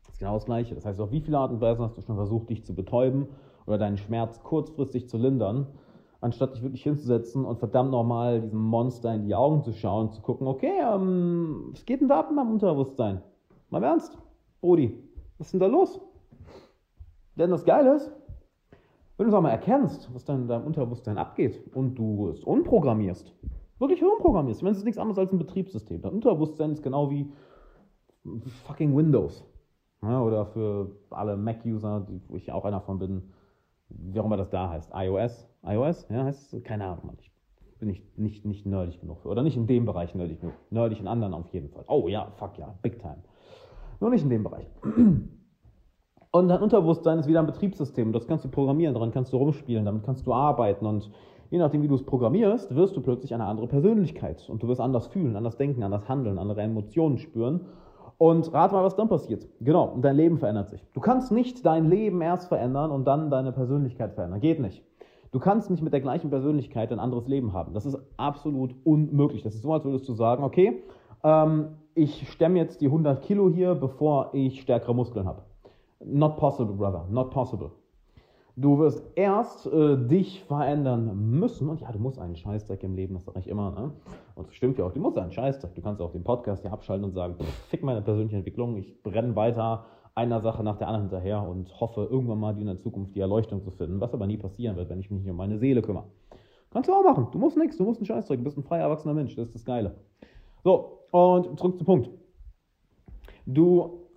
Das 0.05 0.15
ist 0.15 0.19
genau 0.21 0.35
das 0.35 0.47
Gleiche. 0.47 0.75
Das 0.75 0.87
heißt, 0.87 1.01
auf 1.01 1.11
wie 1.11 1.21
viele 1.21 1.39
Art 1.39 1.53
und 1.53 1.61
Weise 1.61 1.83
hast 1.83 1.97
du 1.97 2.03
schon 2.03 2.17
versucht, 2.17 2.49
dich 2.49 2.65
zu 2.65 2.75
betäuben 2.75 3.29
oder 3.67 3.79
deinen 3.79 3.99
Schmerz 3.99 4.43
kurzfristig 4.43 5.09
zu 5.09 5.19
lindern, 5.19 5.67
anstatt 6.21 6.55
dich 6.55 6.63
wirklich 6.63 6.83
hinzusetzen 6.83 7.45
und 7.45 7.59
verdammt 7.59 7.91
nochmal 7.91 8.41
diesem 8.41 8.61
Monster 8.61 9.15
in 9.15 9.25
die 9.25 9.35
Augen 9.35 9.63
zu 9.63 9.73
schauen 9.73 10.09
und 10.09 10.15
zu 10.15 10.23
gucken, 10.23 10.47
okay, 10.47 10.81
ähm, 10.83 11.69
was 11.73 11.85
geht 11.85 12.01
denn 12.01 12.09
da 12.09 12.21
ab 12.21 12.29
in 12.31 12.37
meinem 12.37 12.53
Unterbewusstsein? 12.53 13.23
Mal 13.69 13.85
ernst, 13.85 14.17
Brudi, 14.63 14.99
was 15.37 15.49
ist 15.49 15.53
denn 15.53 15.61
da 15.61 15.67
los? 15.67 16.01
Denn 17.37 17.51
das 17.51 17.65
Geile 17.65 17.97
ist, 17.97 18.11
wenn 19.19 19.25
du 19.25 19.31
es 19.31 19.35
einmal 19.35 19.53
erkennst, 19.53 20.09
was 20.15 20.25
dann 20.25 20.43
in 20.43 20.49
deinem 20.49 20.65
Unterbewusstsein 20.65 21.19
abgeht 21.19 21.61
und 21.75 21.97
du 21.97 22.29
es 22.29 22.45
umprogrammierst, 22.45 23.35
wirklich 23.79 24.03
umprogrammierst, 24.03 24.63
wenn 24.63 24.73
es 24.73 24.85
nichts 24.85 24.99
anderes 24.99 25.19
als 25.19 25.33
ein 25.33 25.39
Betriebssystem. 25.39 26.01
Dein 26.01 26.13
Unterbewusstsein 26.15 26.71
ist 26.71 26.83
genau 26.83 27.11
wie 27.11 27.31
fucking 28.67 28.97
Windows. 28.97 29.45
Ja, 30.03 30.23
oder 30.23 30.47
für 30.47 30.93
alle 31.11 31.37
Mac-User, 31.37 32.07
wo 32.29 32.37
ich 32.37 32.53
auch 32.53 32.65
einer 32.65 32.81
von 32.81 33.01
bin, 33.01 33.23
wie 33.89 34.21
auch 34.21 34.25
immer 34.25 34.37
das 34.37 34.51
da 34.51 34.71
heißt, 34.71 34.93
iOS, 34.95 35.49
iOS, 35.65 36.07
ja, 36.09 36.25
heißt 36.25 36.55
es, 36.55 36.63
keine 36.63 36.85
Ahnung, 36.85 37.17
ich 37.19 37.33
bin 37.81 37.89
ich 37.91 38.03
nicht, 38.17 38.45
nicht 38.45 38.67
nerdig 38.67 39.01
genug 39.01 39.21
für. 39.21 39.29
Oder 39.29 39.43
nicht 39.43 39.57
in 39.57 39.67
dem 39.67 39.85
Bereich 39.85 40.15
nerdig 40.15 40.41
genug. 40.41 40.55
Nerdig 40.71 41.01
in 41.01 41.09
anderen 41.09 41.35
auf 41.35 41.49
jeden 41.49 41.69
Fall. 41.71 41.85
Oh 41.89 42.09
ja, 42.09 42.31
fuck 42.37 42.59
ja, 42.59 42.75
big 42.83 42.99
time. 43.01 43.23
Nur 44.01 44.11
nicht 44.11 44.23
in 44.23 44.31
dem 44.31 44.45
Bereich. 44.45 44.67
Und 46.31 46.49
dein 46.49 46.61
Unterbewusstsein 46.61 47.19
ist 47.19 47.27
wieder 47.27 47.41
ein 47.41 47.47
Betriebssystem. 47.47 48.13
Das 48.13 48.27
kannst 48.27 48.45
du 48.45 48.51
programmieren, 48.51 48.93
daran 48.93 49.13
kannst 49.13 49.33
du 49.33 49.39
rumspielen, 49.39 49.87
damit 49.87 50.05
kannst 50.05 50.27
du 50.27 50.35
arbeiten. 50.35 50.85
Und 50.85 51.11
je 51.51 51.59
nachdem, 51.59 51.83
wie 51.83 51.89
du 51.89 51.95
es 51.95 52.05
programmierst, 52.05 52.75
wirst 52.75 52.97
du 52.97 53.01
plötzlich 53.01 53.33
eine 53.33 53.47
andere 53.47 53.67
Persönlichkeit. 53.67 54.47
Und 54.51 54.63
du 54.63 54.69
wirst 54.69 54.81
anders 54.81 55.07
fühlen, 55.07 55.37
anders 55.37 55.57
denken, 55.57 55.83
anders 55.83 56.07
handeln, 56.09 56.39
andere 56.39 56.61
Emotionen 56.61 57.17
spüren. 57.17 57.63
Und 58.19 58.53
rat 58.53 58.73
mal, 58.73 58.85
was 58.85 58.97
dann 58.97 59.09
passiert. 59.09 59.47
Genau, 59.61 59.97
dein 60.03 60.17
Leben 60.17 60.39
verändert 60.39 60.69
sich. 60.69 60.85
Du 60.93 61.01
kannst 61.01 61.33
nicht 61.33 61.65
dein 61.65 61.89
Leben 61.89 62.21
erst 62.21 62.49
verändern 62.49 62.91
und 62.91 63.07
dann 63.07 63.31
deine 63.31 63.53
Persönlichkeit 63.53 64.13
verändern. 64.13 64.41
Geht 64.41 64.61
nicht. 64.61 64.85
Du 65.31 65.39
kannst 65.39 65.71
nicht 65.71 65.83
mit 65.83 65.93
der 65.93 66.01
gleichen 66.01 66.29
Persönlichkeit 66.29 66.91
ein 66.93 66.99
anderes 66.99 67.29
Leben 67.29 67.53
haben. 67.53 67.75
Das 67.75 67.87
ist 67.87 67.97
absolut 68.17 68.75
unmöglich. 68.85 69.43
Das 69.43 69.55
ist 69.55 69.63
so, 69.63 69.73
als 69.73 69.85
würdest 69.85 70.09
du 70.09 70.15
sagen, 70.15 70.43
okay, 70.43 70.83
ähm, 71.23 71.77
ich 71.95 72.29
stemme 72.31 72.59
jetzt 72.59 72.81
die 72.81 72.87
100 72.87 73.23
Kilo 73.23 73.49
hier, 73.49 73.75
bevor 73.75 74.31
ich 74.33 74.61
stärkere 74.61 74.95
Muskeln 74.95 75.27
habe. 75.27 75.43
Not 76.05 76.37
possible, 76.37 76.75
brother, 76.75 77.07
not 77.11 77.31
possible. 77.31 77.71
Du 78.57 78.79
wirst 78.79 79.05
erst 79.15 79.67
äh, 79.67 79.97
dich 79.97 80.43
verändern 80.43 81.31
müssen. 81.31 81.69
Und 81.69 81.81
ja, 81.81 81.93
du 81.93 81.99
musst 82.01 82.19
einen 82.19 82.35
Scheißdreck 82.35 82.83
im 82.83 82.97
Leben, 82.97 83.15
das 83.15 83.25
sage 83.25 83.39
ich 83.39 83.49
immer. 83.49 83.71
Ne? 83.71 83.93
Und 84.35 84.49
das 84.49 84.55
stimmt 84.55 84.79
ja 84.79 84.85
auch, 84.85 84.93
du 84.93 85.01
musst 85.01 85.17
einen 85.17 85.31
Scheißdreck. 85.31 85.77
Du 85.77 85.83
kannst 85.83 86.01
auch 86.01 86.11
den 86.11 86.25
Podcast 86.25 86.63
hier 86.63 86.73
abschalten 86.73 87.05
und 87.05 87.13
sagen, 87.13 87.37
fick 87.69 87.85
meine 87.85 88.03
persönliche 88.03 88.37
Entwicklung, 88.37 88.77
ich 88.77 89.01
brenne 89.03 89.37
weiter 89.37 89.85
einer 90.17 90.41
Sache 90.41 90.65
nach 90.65 90.77
der 90.77 90.89
anderen 90.89 91.09
hinterher 91.09 91.49
und 91.49 91.81
hoffe, 91.81 92.09
irgendwann 92.11 92.41
mal 92.41 92.59
in 92.59 92.67
der 92.67 92.79
Zukunft 92.79 93.15
die 93.15 93.21
Erleuchtung 93.21 93.63
zu 93.63 93.71
finden, 93.71 94.01
was 94.01 94.13
aber 94.13 94.27
nie 94.27 94.37
passieren 94.37 94.77
wird, 94.77 94.91
wenn 94.91 94.99
ich 94.99 95.09
mich 95.13 95.23
nicht 95.23 95.31
um 95.31 95.37
meine 95.37 95.59
Seele 95.59 95.81
kümmere. 95.81 96.07
Kannst 96.73 96.89
du 96.89 96.93
auch 96.93 97.05
machen. 97.05 97.29
Du 97.31 97.39
musst 97.39 97.57
nichts, 97.57 97.77
du 97.77 97.85
musst 97.85 98.01
einen 98.01 98.07
Scheißdreck, 98.07 98.39
du 98.39 98.45
bist 98.45 98.59
ein 98.59 98.65
frei 98.65 98.79
erwachsener 98.79 99.15
Mensch, 99.15 99.37
das 99.37 99.47
ist 99.47 99.55
das 99.55 99.65
Geile. 99.65 99.95
So, 100.65 101.05
und 101.13 101.57
zurück 101.57 101.79
zum 101.79 101.87
Punkt. 101.87 102.11
Du 103.47 104.08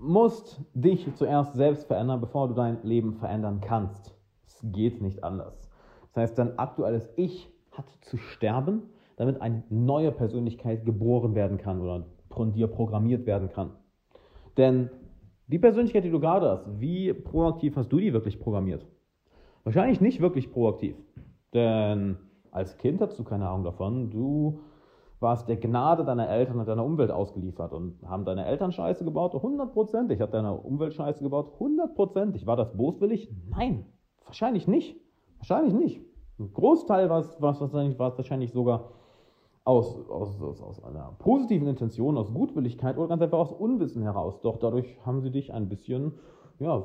musst 0.00 0.60
dich 0.74 1.14
zuerst 1.14 1.54
selbst 1.54 1.86
verändern, 1.86 2.20
bevor 2.20 2.48
du 2.48 2.54
dein 2.54 2.82
Leben 2.82 3.14
verändern 3.14 3.60
kannst. 3.60 4.14
Es 4.46 4.60
geht 4.62 5.00
nicht 5.02 5.22
anders. 5.22 5.70
Das 6.08 6.22
heißt, 6.22 6.38
dein 6.38 6.58
aktuelles 6.58 7.12
Ich 7.16 7.48
hat 7.72 7.86
zu 8.00 8.16
sterben, 8.16 8.82
damit 9.16 9.40
eine 9.40 9.62
neue 9.68 10.10
Persönlichkeit 10.10 10.84
geboren 10.84 11.34
werden 11.34 11.58
kann 11.58 11.80
oder 11.80 12.06
von 12.30 12.52
dir 12.52 12.66
programmiert 12.66 13.26
werden 13.26 13.50
kann. 13.50 13.72
Denn 14.56 14.90
die 15.46 15.58
Persönlichkeit, 15.58 16.04
die 16.04 16.10
du 16.10 16.20
gerade 16.20 16.48
hast, 16.48 16.80
wie 16.80 17.12
proaktiv 17.12 17.76
hast 17.76 17.92
du 17.92 17.98
die 17.98 18.12
wirklich 18.12 18.40
programmiert? 18.40 18.86
Wahrscheinlich 19.64 20.00
nicht 20.00 20.20
wirklich 20.20 20.50
proaktiv. 20.50 20.96
Denn 21.52 22.16
als 22.50 22.78
Kind 22.78 23.00
hast 23.00 23.18
du 23.18 23.24
keine 23.24 23.48
Ahnung 23.48 23.64
davon. 23.64 24.10
Du 24.10 24.60
warst 25.20 25.48
der 25.48 25.56
Gnade 25.56 26.04
deiner 26.04 26.28
Eltern 26.28 26.58
und 26.58 26.66
deiner 26.66 26.84
Umwelt 26.84 27.10
ausgeliefert. 27.10 27.72
Und 27.72 27.98
haben 28.06 28.24
deine 28.24 28.46
Eltern 28.46 28.72
Scheiße 28.72 29.04
gebaut? 29.04 29.34
Hundertprozentig. 29.34 30.20
Hat 30.20 30.34
deine 30.34 30.54
Umwelt 30.54 30.94
Scheiße 30.94 31.22
gebaut? 31.22 31.52
Hundertprozentig. 31.60 32.46
War 32.46 32.56
das 32.56 32.74
boswillig? 32.76 33.30
Nein, 33.48 33.84
wahrscheinlich 34.24 34.66
nicht. 34.66 34.96
Wahrscheinlich 35.38 35.74
nicht. 35.74 36.00
Ein 36.38 36.52
Großteil 36.52 37.10
war 37.10 37.20
es 37.20 37.40
wahrscheinlich, 37.40 37.98
war 37.98 38.08
es 38.08 38.16
wahrscheinlich 38.16 38.52
sogar 38.52 38.92
aus, 39.64 40.08
aus, 40.08 40.40
aus, 40.40 40.62
aus 40.62 40.84
einer 40.84 41.14
positiven 41.18 41.68
Intention, 41.68 42.16
aus 42.16 42.32
Gutwilligkeit 42.32 42.96
oder 42.96 43.08
ganz 43.08 43.22
einfach 43.22 43.38
aus 43.38 43.52
Unwissen 43.52 44.02
heraus. 44.02 44.40
Doch 44.40 44.56
dadurch 44.56 44.98
haben 45.04 45.20
sie 45.20 45.30
dich 45.30 45.52
ein 45.52 45.68
bisschen 45.68 46.12
ja, 46.58 46.82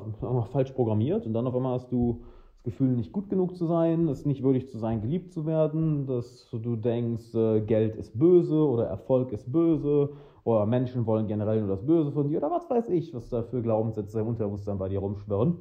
falsch 0.52 0.72
programmiert 0.72 1.26
und 1.26 1.32
dann 1.32 1.46
auf 1.46 1.54
einmal 1.54 1.74
hast 1.74 1.90
du 1.90 2.22
Gefühl, 2.66 2.88
nicht 2.88 3.12
gut 3.12 3.30
genug 3.30 3.56
zu 3.56 3.64
sein, 3.64 4.08
es 4.08 4.26
nicht 4.26 4.42
würdig 4.42 4.68
zu 4.68 4.76
sein, 4.76 5.00
geliebt 5.00 5.32
zu 5.32 5.46
werden, 5.46 6.06
dass 6.06 6.50
du 6.50 6.74
denkst, 6.74 7.32
äh, 7.34 7.60
Geld 7.60 7.94
ist 7.94 8.18
böse 8.18 8.56
oder 8.56 8.84
Erfolg 8.86 9.32
ist 9.32 9.50
böse 9.50 10.10
oder 10.42 10.66
Menschen 10.66 11.06
wollen 11.06 11.28
generell 11.28 11.60
nur 11.60 11.68
das 11.68 11.86
Böse 11.86 12.10
von 12.10 12.28
dir 12.28 12.38
oder 12.38 12.50
was 12.50 12.68
weiß 12.68 12.88
ich, 12.90 13.14
was 13.14 13.28
da 13.28 13.44
für 13.44 13.62
Glaubenssätze 13.62 14.20
im 14.20 14.26
Unterbewusstsein 14.26 14.78
bei 14.78 14.88
dir 14.88 14.98
rumschwirren. 14.98 15.58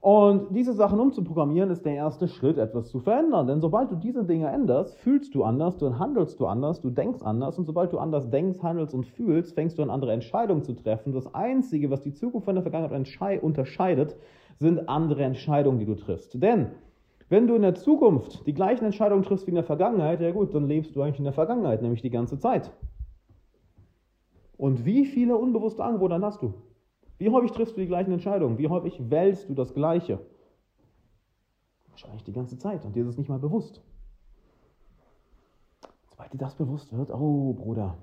Und 0.00 0.54
diese 0.54 0.72
Sachen 0.72 1.00
umzuprogrammieren 1.00 1.70
ist 1.70 1.84
der 1.84 1.94
erste 1.94 2.28
Schritt, 2.28 2.56
etwas 2.56 2.88
zu 2.88 3.00
verändern. 3.00 3.46
Denn 3.46 3.60
sobald 3.60 3.90
du 3.90 3.96
diese 3.96 4.24
Dinge 4.24 4.46
änderst, 4.48 4.96
fühlst 4.96 5.34
du 5.34 5.42
anders, 5.42 5.76
dann 5.76 5.98
handelst 5.98 6.38
du 6.40 6.46
anders, 6.46 6.80
du 6.80 6.88
denkst 6.88 7.20
anders. 7.22 7.58
Und 7.58 7.66
sobald 7.66 7.92
du 7.92 7.98
anders 7.98 8.30
denkst, 8.30 8.62
handelst 8.62 8.94
und 8.94 9.06
fühlst, 9.06 9.54
fängst 9.54 9.76
du 9.76 9.82
an, 9.82 9.90
andere 9.90 10.12
Entscheidungen 10.12 10.62
zu 10.62 10.72
treffen. 10.74 11.12
Das 11.12 11.34
Einzige, 11.34 11.90
was 11.90 12.00
die 12.00 12.14
Zukunft 12.14 12.46
von 12.46 12.54
der 12.54 12.62
Vergangenheit 12.62 13.42
unterscheidet, 13.42 14.16
sind 14.58 14.88
andere 14.88 15.24
Entscheidungen, 15.24 15.78
die 15.78 15.86
du 15.86 15.94
triffst. 15.94 16.40
Denn 16.42 16.72
wenn 17.28 17.46
du 17.46 17.54
in 17.54 17.62
der 17.62 17.74
Zukunft 17.74 18.46
die 18.46 18.54
gleichen 18.54 18.84
Entscheidungen 18.84 19.22
triffst 19.22 19.46
wie 19.46 19.50
in 19.50 19.56
der 19.56 19.64
Vergangenheit, 19.64 20.20
ja 20.20 20.30
gut, 20.30 20.54
dann 20.54 20.66
lebst 20.66 20.96
du 20.96 21.02
eigentlich 21.02 21.18
in 21.18 21.24
der 21.24 21.32
Vergangenheit, 21.32 21.82
nämlich 21.82 22.02
die 22.02 22.10
ganze 22.10 22.38
Zeit. 22.38 22.72
Und 24.56 24.84
wie 24.84 25.04
viele 25.06 25.36
unbewusste 25.36 25.84
Angebote 25.84 26.20
hast 26.20 26.42
du? 26.42 26.54
Wie 27.18 27.30
häufig 27.30 27.52
triffst 27.52 27.76
du 27.76 27.80
die 27.80 27.86
gleichen 27.86 28.12
Entscheidungen? 28.12 28.58
Wie 28.58 28.68
häufig 28.68 29.10
wählst 29.10 29.48
du 29.48 29.54
das 29.54 29.74
Gleiche? 29.74 30.20
Wahrscheinlich 31.90 32.24
die 32.24 32.32
ganze 32.32 32.58
Zeit 32.58 32.84
und 32.84 32.94
dir 32.94 33.02
ist 33.02 33.10
es 33.10 33.18
nicht 33.18 33.28
mal 33.28 33.38
bewusst. 33.38 33.82
Sobald 36.10 36.32
dir 36.32 36.38
das 36.38 36.54
bewusst 36.54 36.96
wird, 36.96 37.10
oh 37.10 37.52
Bruder 37.52 37.98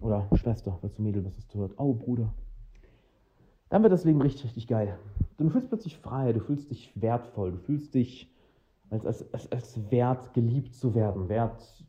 oder 0.00 0.28
Schwester, 0.34 0.76
falls 0.80 0.94
du 0.94 1.02
Mädel 1.02 1.22
bist, 1.22 1.38
das 1.38 1.54
hört, 1.54 1.74
oh 1.78 1.94
Bruder, 1.94 2.32
dann 3.68 3.82
wird 3.82 3.92
das 3.92 4.04
Leben 4.04 4.20
richtig, 4.22 4.44
richtig 4.44 4.68
geil. 4.68 4.98
Du 5.38 5.48
fühlst 5.48 5.68
plötzlich 5.68 5.98
frei, 5.98 6.32
du 6.32 6.40
fühlst 6.40 6.70
dich 6.70 6.92
wertvoll, 6.94 7.52
du 7.52 7.58
fühlst 7.58 7.94
dich 7.94 8.32
als, 8.90 9.04
als, 9.04 9.32
als, 9.32 9.52
als 9.52 9.90
wert, 9.90 10.34
geliebt 10.34 10.74
zu 10.74 10.94
werden, 10.94 11.28
wert 11.28 11.84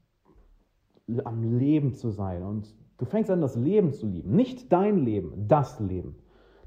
am 1.24 1.57
Leben 1.57 1.93
zu 1.93 2.10
sein 2.10 2.43
und 2.43 2.75
du 2.98 3.05
fängst 3.05 3.31
an, 3.31 3.41
das 3.41 3.55
Leben 3.55 3.93
zu 3.93 4.07
lieben. 4.07 4.36
Nicht 4.36 4.72
dein 4.74 5.05
Leben, 5.05 5.48
das 5.48 5.79
Leben. 5.79 6.15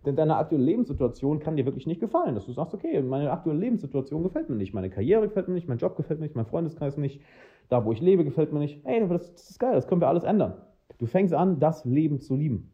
Denn 0.07 0.17
deine 0.17 0.37
aktuelle 0.37 0.65
Lebenssituation 0.65 1.41
kann 1.41 1.57
dir 1.57 1.67
wirklich 1.67 1.87
nicht 1.87 2.01
gefallen, 2.01 2.35
dass 2.35 2.47
du 2.47 2.53
sagst, 2.53 2.73
okay, 2.73 3.03
meine 3.03 3.31
aktuelle 3.31 3.59
Lebenssituation 3.59 4.23
gefällt 4.23 4.49
mir 4.49 4.57
nicht, 4.57 4.73
meine 4.73 4.89
Karriere 4.89 5.29
gefällt 5.29 5.49
mir 5.49 5.55
nicht, 5.55 5.69
mein 5.69 5.77
Job 5.77 5.97
gefällt 5.97 6.21
mir 6.21 6.27
nicht, 6.27 6.37
mein 6.37 6.47
Freundeskreis 6.47 6.97
nicht, 6.97 7.21
da 7.69 7.85
wo 7.85 7.93
ich 7.93 8.01
lebe 8.01 8.25
gefällt 8.25 8.53
mir 8.53 8.61
nicht. 8.61 8.85
Ey, 8.87 9.07
das, 9.07 9.33
das 9.33 9.51
ist 9.51 9.59
geil, 9.59 9.75
das 9.75 9.87
können 9.87 10.01
wir 10.01 10.09
alles 10.09 10.25
ändern. 10.25 10.55
Du 10.99 11.07
fängst 11.07 11.35
an, 11.35 11.61
das 11.61 11.85
Leben 11.85 12.21
zu 12.21 12.35
lieben. 12.35 12.73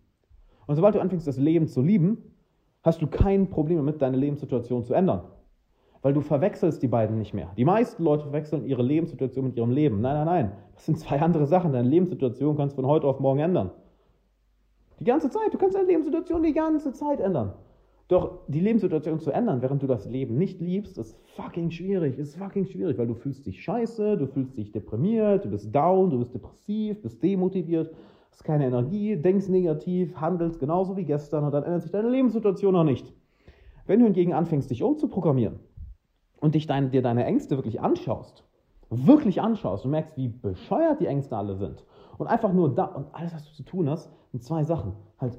Und 0.67 0.77
sobald 0.77 0.95
du 0.95 1.01
anfängst, 1.01 1.27
das 1.27 1.39
Leben 1.39 1.69
zu 1.69 1.83
lieben, 1.83 2.19
hast 2.83 3.03
du 3.03 3.07
kein 3.07 3.49
Problem 3.49 3.79
damit, 3.79 4.01
deine 4.03 4.17
Lebenssituation 4.17 4.85
zu 4.85 4.95
ändern. 4.95 5.23
Weil 6.03 6.13
du 6.13 6.21
verwechselst 6.21 6.83
die 6.83 6.89
beiden 6.89 7.19
nicht 7.19 7.35
mehr. 7.35 7.51
Die 7.57 7.65
meisten 7.65 8.03
Leute 8.05 8.25
verwechseln 8.25 8.65
ihre 8.65 8.83
Lebenssituation 8.83 9.47
mit 9.47 9.57
ihrem 9.57 9.71
Leben. 9.71 10.01
Nein, 10.01 10.15
nein, 10.15 10.27
nein. 10.27 10.53
Das 10.75 10.87
sind 10.87 10.99
zwei 10.99 11.21
andere 11.21 11.47
Sachen. 11.47 11.73
Deine 11.73 11.89
Lebenssituation 11.89 12.57
kannst 12.57 12.77
du 12.77 12.83
von 12.83 12.91
heute 12.91 13.07
auf 13.07 13.19
morgen 13.19 13.41
ändern. 13.41 13.71
Die 15.01 15.05
ganze 15.05 15.31
Zeit. 15.31 15.53
Du 15.53 15.59
kannst 15.59 15.77
deine 15.77 15.89
Lebenssituation 15.89 16.43
die 16.43 16.53
ganze 16.53 16.93
Zeit 16.93 17.21
ändern. 17.21 17.55
Doch 18.09 18.39
die 18.47 18.61
Lebenssituation 18.61 19.19
zu 19.19 19.33
ändern, 19.33 19.63
während 19.63 19.83
du 19.83 19.89
das 19.89 20.07
Leben 20.07 20.39
nicht 20.39 20.61
liebst, 20.61 20.97
ist 20.97 21.19
fucking 21.35 21.73
schwierig. 21.73 22.17
Ist 22.19 22.37
fucking 22.37 22.67
schwierig, 22.67 22.97
weil 22.99 23.09
du 23.09 23.15
fühlst 23.15 23.47
dich 23.47 23.61
scheiße, 23.61 24.17
du 24.17 24.29
fühlst 24.29 24.57
dich 24.57 24.71
deprimiert, 24.71 25.45
du 25.45 25.51
bist 25.51 25.75
down, 25.75 26.11
du 26.11 26.19
bist 26.19 26.33
depressiv, 26.33 27.03
bist 27.03 27.21
demotiviert, 27.21 27.93
hast 28.37 28.45
keine 28.45 28.66
Energie, 28.66 29.16
denkst 29.16 29.49
negativ, 29.49 30.21
handelst 30.21 30.61
genauso 30.61 30.95
wie 30.99 31.05
gestern 31.05 31.45
und 31.45 31.52
dann 31.52 31.62
ändert 31.62 31.81
sich 31.81 31.90
deine 31.90 32.11
Lebenssituation 32.11 32.75
noch 32.75 32.85
nicht. 32.85 33.14
Wenn 33.87 34.00
du 34.00 34.05
hingegen 34.05 34.35
anfängst, 34.35 34.71
dich 34.71 34.83
umzuprogrammieren 34.83 35.59
und 36.40 36.55
dich 36.55 36.66
dein, 36.66 36.90
dir 36.90 37.00
deine 37.00 37.25
Ängste 37.25 37.57
wirklich 37.57 37.81
anschaust, 37.81 38.45
wirklich 38.90 39.40
anschaust 39.40 39.87
und 39.87 39.93
merkst, 39.93 40.19
wie 40.19 40.28
bescheuert 40.28 41.00
die 41.00 41.07
Ängste 41.07 41.35
alle 41.35 41.57
sind 41.57 41.87
und 42.19 42.26
einfach 42.26 42.52
nur 42.52 42.75
da 42.75 42.85
und 42.85 43.07
alles, 43.14 43.33
was 43.33 43.47
du 43.47 43.52
zu 43.52 43.62
tun 43.62 43.88
hast, 43.88 44.12
sind 44.33 44.43
zwei 44.43 44.64
Sachen. 44.64 44.93
Halt, 45.19 45.38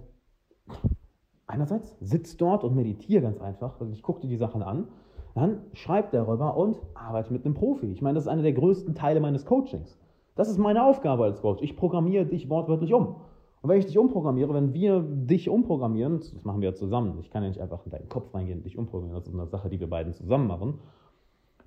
einerseits 1.45 1.95
sitz 1.99 2.35
dort 2.35 2.63
und 2.63 2.75
meditiere 2.75 3.21
ganz 3.21 3.39
einfach. 3.39 3.79
Also 3.79 3.93
ich 3.93 4.01
gucke 4.01 4.21
dir 4.21 4.29
die 4.29 4.37
Sachen 4.37 4.63
an, 4.63 4.87
dann 5.35 5.61
schreib 5.73 6.09
darüber 6.09 6.57
und 6.57 6.79
arbeite 6.95 7.31
mit 7.31 7.45
einem 7.45 7.53
Profi. 7.53 7.91
Ich 7.91 8.01
meine, 8.01 8.15
das 8.15 8.23
ist 8.23 8.29
einer 8.29 8.41
der 8.41 8.53
größten 8.53 8.95
Teile 8.95 9.19
meines 9.19 9.45
Coachings. 9.45 9.99
Das 10.37 10.49
ist 10.49 10.59
meine 10.59 10.85
Aufgabe 10.85 11.23
als 11.23 11.41
Coach. 11.41 11.63
Ich 11.63 11.75
programmiere 11.75 12.25
dich 12.25 12.47
wortwörtlich 12.49 12.93
um. 12.93 13.15
Und 13.61 13.69
wenn 13.69 13.79
ich 13.79 13.87
dich 13.87 13.97
umprogrammiere, 13.97 14.53
wenn 14.53 14.71
wir 14.73 14.99
dich 15.01 15.49
umprogrammieren, 15.49 16.19
das 16.19 16.45
machen 16.45 16.61
wir 16.61 16.69
ja 16.69 16.75
zusammen. 16.75 17.17
Ich 17.21 17.31
kann 17.31 17.41
ja 17.41 17.49
nicht 17.49 17.59
einfach 17.59 17.83
in 17.85 17.91
deinen 17.91 18.07
Kopf 18.07 18.33
reingehen 18.35 18.59
und 18.59 18.63
dich 18.63 18.77
umprogrammieren. 18.77 19.19
Das 19.19 19.27
ist 19.27 19.33
eine 19.33 19.47
Sache, 19.47 19.67
die 19.67 19.79
wir 19.79 19.89
beiden 19.89 20.13
zusammen 20.13 20.47
machen. 20.47 20.75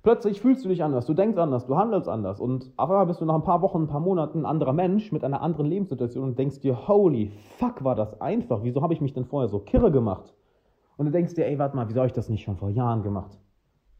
Plötzlich 0.03 0.41
fühlst 0.41 0.65
du 0.65 0.69
dich 0.69 0.83
anders, 0.83 1.05
du 1.05 1.13
denkst 1.13 1.37
anders, 1.37 1.67
du 1.67 1.75
handelst 1.75 2.09
anders 2.09 2.39
und 2.39 2.71
auf 2.75 2.89
einmal 2.89 3.05
bist 3.05 3.21
du 3.21 3.25
nach 3.25 3.35
ein 3.35 3.43
paar 3.43 3.61
Wochen, 3.61 3.83
ein 3.83 3.87
paar 3.87 3.99
Monaten 3.99 4.39
ein 4.39 4.45
anderer 4.47 4.73
Mensch 4.73 5.11
mit 5.11 5.23
einer 5.23 5.41
anderen 5.41 5.67
Lebenssituation 5.67 6.23
und 6.23 6.39
denkst 6.39 6.61
dir, 6.61 6.87
holy 6.87 7.27
fuck, 7.59 7.83
war 7.83 7.93
das 7.93 8.19
einfach, 8.19 8.63
wieso 8.63 8.81
habe 8.81 8.95
ich 8.95 9.01
mich 9.01 9.13
denn 9.13 9.25
vorher 9.25 9.47
so 9.47 9.59
kirre 9.59 9.91
gemacht? 9.91 10.33
Und 10.97 11.05
du 11.05 11.11
denkst 11.11 11.35
dir, 11.35 11.45
ey, 11.45 11.59
warte 11.59 11.75
mal, 11.75 11.87
wieso 11.87 11.99
habe 11.99 12.07
ich 12.07 12.13
das 12.13 12.29
nicht 12.29 12.41
schon 12.41 12.57
vor 12.57 12.71
Jahren 12.71 13.03
gemacht? 13.03 13.37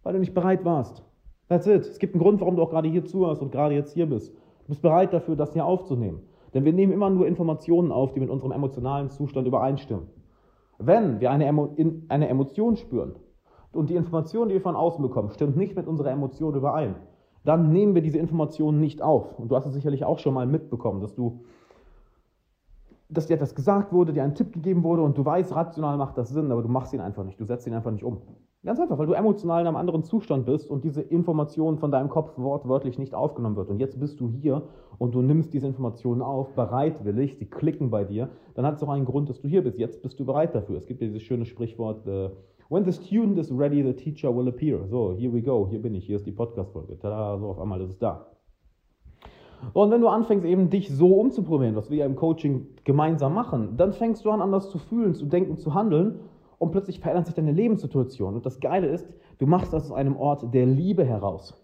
Weil 0.02 0.14
du 0.14 0.20
nicht 0.20 0.34
bereit 0.34 0.66
warst. 0.66 1.04
That's 1.50 1.68
it. 1.68 1.82
Es 1.82 2.00
gibt 2.00 2.16
einen 2.16 2.24
Grund, 2.24 2.40
warum 2.42 2.56
du 2.56 2.64
auch 2.64 2.72
gerade 2.72 2.90
hier 2.90 3.06
zuhörst 3.06 3.42
und 3.42 3.52
gerade 3.52 3.76
jetzt 3.76 3.94
hier 3.94 4.08
bist. 4.08 4.34
Du 4.64 4.70
bist 4.70 4.82
bereit 4.82 5.14
dafür, 5.14 5.36
das 5.36 5.54
hier 5.54 5.66
aufzunehmen. 5.66 6.22
Denn 6.54 6.66
wir 6.66 6.74
nehmen 6.74 6.92
immer 6.92 7.10
nur 7.10 7.28
Informationen 7.28 7.92
auf, 7.92 8.14
die 8.14 8.20
mit 8.20 8.30
unserem 8.30 8.52
emotionalen 8.52 9.10
Zustand 9.10 9.48
übereinstimmen. 9.48 10.08
Wenn 10.78 11.20
wir 11.20 11.32
eine, 11.32 11.46
Emo 11.46 11.76
eine 12.10 12.28
Emotion 12.28 12.76
spüren, 12.76 13.16
und 13.74 13.90
die 13.90 13.96
Information, 13.96 14.50
die 14.50 14.56
wir 14.56 14.62
von 14.62 14.76
außen 14.76 15.02
bekommen, 15.02 15.30
stimmt 15.30 15.56
nicht 15.56 15.76
mit 15.76 15.88
unserer 15.88 16.12
Emotion 16.12 16.56
überein, 16.56 16.96
dann 17.44 17.72
nehmen 17.72 17.96
wir 17.96 18.02
diese 18.02 18.18
Informationen 18.18 18.80
nicht 18.80 19.02
auf. 19.02 19.40
Und 19.40 19.50
du 19.50 19.56
hast 19.56 19.66
es 19.66 19.74
sicherlich 19.74 20.06
auch 20.06 20.20
schon 20.20 20.34
mal 20.34 20.46
mitbekommen, 20.46 21.02
dass 21.02 21.16
du, 21.16 21.44
dass 23.10 23.28
dir 23.28 23.36
etwas 23.36 23.56
gesagt 23.56 23.94
wurde, 23.94 24.14
dir 24.14 24.24
ein 24.24 24.36
Tipp 24.36 24.54
gegeben 24.54 24.84
wurde 24.84 25.02
und 25.02 25.18
du 25.18 25.26
weißt, 25.26 25.56
rational 25.56 25.98
macht 25.98 26.18
das 26.18 26.30
Sinn, 26.30 26.52
aber 26.52 26.62
du 26.62 26.68
machst 26.68 26.94
ihn 26.94 27.02
einfach 27.02 27.24
nicht, 27.24 27.40
du 27.40 27.46
setzt 27.46 27.66
ihn 27.66 27.74
einfach 27.74 27.92
nicht 27.92 28.04
um. 28.04 28.22
Ganz 28.64 28.80
einfach, 28.80 29.00
weil 29.00 29.08
du 29.08 29.14
emotional 29.14 29.62
in 29.62 29.68
einem 29.68 29.76
anderen 29.76 30.04
Zustand 30.04 30.46
bist 30.46 30.70
und 30.70 30.84
diese 30.84 31.02
Information 31.02 31.80
von 31.80 31.90
deinem 31.90 32.10
Kopf 32.10 32.38
wortwörtlich 32.38 33.00
nicht 33.00 33.16
aufgenommen 33.16 33.56
wird. 33.56 33.70
Und 33.70 33.80
jetzt 33.80 34.00
bist 34.00 34.20
du 34.20 34.30
hier 34.30 34.62
und 35.00 35.16
du 35.16 35.24
nimmst 35.24 35.52
diese 35.52 35.66
Informationen 35.66 36.22
auf, 36.22 36.54
bereitwillig, 36.54 37.38
sie 37.38 37.46
klicken 37.46 37.90
bei 37.90 38.04
dir, 38.04 38.30
dann 38.54 38.64
hat 38.68 38.76
es 38.76 38.84
auch 38.84 38.90
einen 38.90 39.06
Grund, 39.06 39.30
dass 39.30 39.42
du 39.42 39.48
hier 39.48 39.64
bist. 39.64 39.80
Jetzt 39.80 40.04
bist 40.04 40.20
du 40.20 40.26
bereit 40.26 40.54
dafür. 40.54 40.78
Es 40.78 40.86
gibt 40.86 41.02
ja 41.02 41.08
dieses 41.08 41.24
schöne 41.24 41.46
Sprichwort, 41.46 42.06
äh, 42.06 42.30
When 42.70 42.86
the 42.86 42.94
student 42.94 43.38
is 43.38 43.52
ready, 43.52 43.84
the 43.84 43.94
teacher 43.94 44.34
will 44.34 44.48
appear. 44.48 44.88
So, 44.88 45.14
here 45.18 45.34
we 45.34 45.42
go, 45.42 45.68
hier 45.68 45.82
bin 45.82 45.94
ich, 45.96 46.06
hier 46.06 46.16
ist 46.16 46.26
die 46.26 46.32
Podcast-Folge. 46.32 46.98
Tada, 47.00 47.38
so 47.38 47.48
auf 47.48 47.60
einmal 47.60 47.82
ist 47.82 47.90
es 47.90 48.00
da. 48.00 48.28
Und 49.74 49.92
wenn 49.92 50.02
du 50.02 50.08
anfängst, 50.08 50.46
eben 50.46 50.70
dich 50.70 50.90
so 50.90 51.16
umzuprobieren, 51.16 51.76
was 51.76 51.90
wir 51.90 51.98
ja 51.98 52.06
im 52.06 52.16
Coaching 52.16 52.68
gemeinsam 52.84 53.34
machen, 53.34 53.76
dann 53.76 53.92
fängst 53.92 54.24
du 54.24 54.30
an, 54.30 54.40
anders 54.40 54.70
zu 54.70 54.78
fühlen, 54.78 55.16
zu 55.16 55.26
denken, 55.26 55.58
zu 55.58 55.74
handeln 55.74 56.20
und 56.62 56.70
plötzlich 56.72 57.00
verändert 57.00 57.26
sich 57.26 57.34
deine 57.34 57.52
Lebenssituation. 57.52 58.36
Und 58.36 58.46
das 58.46 58.60
Geile 58.60 58.86
ist, 58.86 59.12
du 59.40 59.48
machst 59.48 59.74
das 59.74 59.86
aus 59.86 59.92
einem 59.92 60.16
Ort 60.16 60.54
der 60.54 60.68
Liebe 60.68 61.04
heraus. 61.04 61.60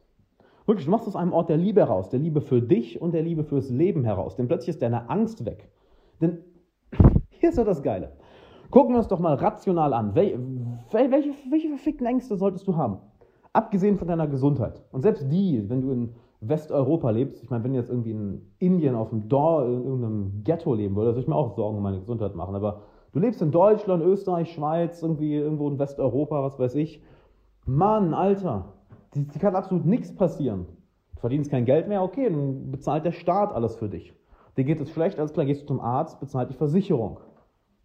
Wirklich, 0.65 0.85
du 0.85 0.91
machst 0.91 1.05
das 1.05 1.15
aus 1.15 1.21
einem 1.21 1.33
Ort 1.33 1.49
der 1.49 1.57
Liebe 1.57 1.81
heraus, 1.81 2.09
der 2.09 2.19
Liebe 2.19 2.41
für 2.41 2.63
dich 2.63 2.99
und 2.99 3.13
der 3.13 3.21
Liebe 3.21 3.43
fürs 3.43 3.69
Leben 3.69 4.03
heraus. 4.03 4.35
Denn 4.35 4.47
plötzlich 4.47 4.69
ist 4.69 4.81
deine 4.81 5.07
Angst 5.07 5.45
weg. 5.45 5.69
Denn 6.19 6.39
hier 7.29 7.49
ist 7.49 7.59
doch 7.59 7.63
das 7.65 7.83
Geile. 7.83 8.13
Gucken 8.71 8.95
wir 8.95 8.97
uns 8.97 9.07
doch 9.07 9.19
mal 9.19 9.35
rational 9.35 9.93
an. 9.93 10.15
Wel 10.15 10.39
welche, 10.91 11.29
welche 11.51 11.69
verfickten 11.69 12.07
Ängste 12.07 12.35
solltest 12.35 12.67
du 12.67 12.75
haben? 12.75 12.97
Abgesehen 13.53 13.97
von 13.97 14.07
deiner 14.07 14.27
Gesundheit. 14.27 14.83
Und 14.91 15.03
selbst 15.03 15.31
die, 15.31 15.69
wenn 15.69 15.81
du 15.81 15.91
in 15.91 16.15
Westeuropa 16.41 17.11
lebst, 17.11 17.43
ich 17.43 17.51
meine, 17.51 17.63
wenn 17.63 17.73
du 17.73 17.77
jetzt 17.77 17.91
irgendwie 17.91 18.11
in 18.11 18.51
Indien 18.57 18.95
auf 18.95 19.09
dem 19.09 19.29
Dorf, 19.29 19.67
in 19.67 19.83
irgendeinem 19.83 20.43
Ghetto 20.43 20.73
leben 20.73 20.95
würdest, 20.95 21.17
würde 21.17 21.21
ich 21.21 21.27
mir 21.27 21.35
auch 21.35 21.55
Sorgen 21.55 21.77
um 21.77 21.83
meine 21.83 21.99
Gesundheit 21.99 22.33
machen. 22.33 22.55
Aber 22.55 22.81
du 23.13 23.19
lebst 23.19 23.41
in 23.41 23.51
Deutschland, 23.51 24.03
Österreich, 24.03 24.51
Schweiz, 24.53 25.01
irgendwie 25.01 25.35
irgendwo 25.35 25.69
in 25.69 25.79
Westeuropa, 25.79 26.43
was 26.43 26.59
weiß 26.59 26.75
ich. 26.75 27.01
Mann, 27.65 28.13
Alter, 28.13 28.73
die, 29.13 29.25
kann 29.39 29.55
absolut 29.55 29.85
nichts 29.85 30.15
passieren. 30.15 30.65
Du 31.15 31.21
verdienst 31.21 31.51
kein 31.51 31.65
Geld 31.65 31.87
mehr, 31.87 32.03
okay, 32.03 32.29
dann 32.29 32.71
bezahlt 32.71 33.05
der 33.05 33.11
Staat 33.11 33.53
alles 33.53 33.75
für 33.75 33.89
dich. 33.89 34.13
Dir 34.55 34.63
geht 34.63 34.79
es 34.79 34.89
schlecht, 34.89 35.19
alles 35.19 35.33
klar, 35.33 35.45
gehst 35.45 35.63
du 35.63 35.67
zum 35.67 35.79
Arzt, 35.79 36.19
bezahlt 36.19 36.49
die 36.49 36.55
Versicherung. 36.55 37.19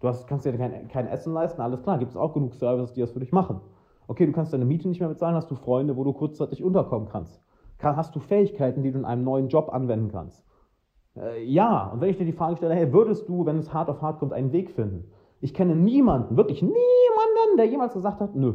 Du 0.00 0.08
hast, 0.08 0.26
kannst 0.26 0.44
dir 0.44 0.56
kein, 0.56 0.88
kein 0.88 1.06
Essen 1.06 1.32
leisten, 1.32 1.60
alles 1.60 1.82
klar, 1.82 1.98
gibt 1.98 2.10
es 2.10 2.16
auch 2.16 2.34
genug 2.34 2.54
Services, 2.54 2.92
die 2.92 3.00
das 3.00 3.12
für 3.12 3.20
dich 3.20 3.32
machen. 3.32 3.60
Okay, 4.08 4.26
du 4.26 4.32
kannst 4.32 4.52
deine 4.52 4.64
Miete 4.64 4.88
nicht 4.88 5.00
mehr 5.00 5.08
bezahlen, 5.08 5.36
hast 5.36 5.50
du 5.50 5.54
Freunde, 5.54 5.96
wo 5.96 6.04
du 6.04 6.12
kurzzeitig 6.12 6.62
unterkommen 6.62 7.08
kannst. 7.08 7.40
Hast 7.78 8.14
du 8.14 8.20
Fähigkeiten, 8.20 8.82
die 8.82 8.92
du 8.92 8.98
in 8.98 9.04
einem 9.04 9.24
neuen 9.24 9.48
Job 9.48 9.72
anwenden 9.72 10.12
kannst. 10.12 10.44
Äh, 11.16 11.45
ja, 11.45 11.88
und 11.92 12.00
wenn 12.00 12.11
ich 12.11 12.16
dir 12.16 12.25
die 12.25 12.33
Frage 12.33 12.57
stelle, 12.57 12.75
hey, 12.75 12.92
würdest 12.92 13.28
du, 13.28 13.45
wenn 13.47 13.59
es 13.59 13.73
hart 13.73 13.88
auf 13.88 14.02
hart 14.02 14.19
kommt, 14.19 14.33
einen 14.33 14.52
Weg 14.52 14.71
finden? 14.71 15.11
Ich 15.40 15.54
kenne 15.54 15.75
niemanden, 15.75 16.37
wirklich 16.37 16.62
niemanden, 16.62 17.57
der 17.57 17.66
jemals 17.66 17.95
gesagt 17.95 18.21
hat, 18.21 18.35
nö. 18.35 18.54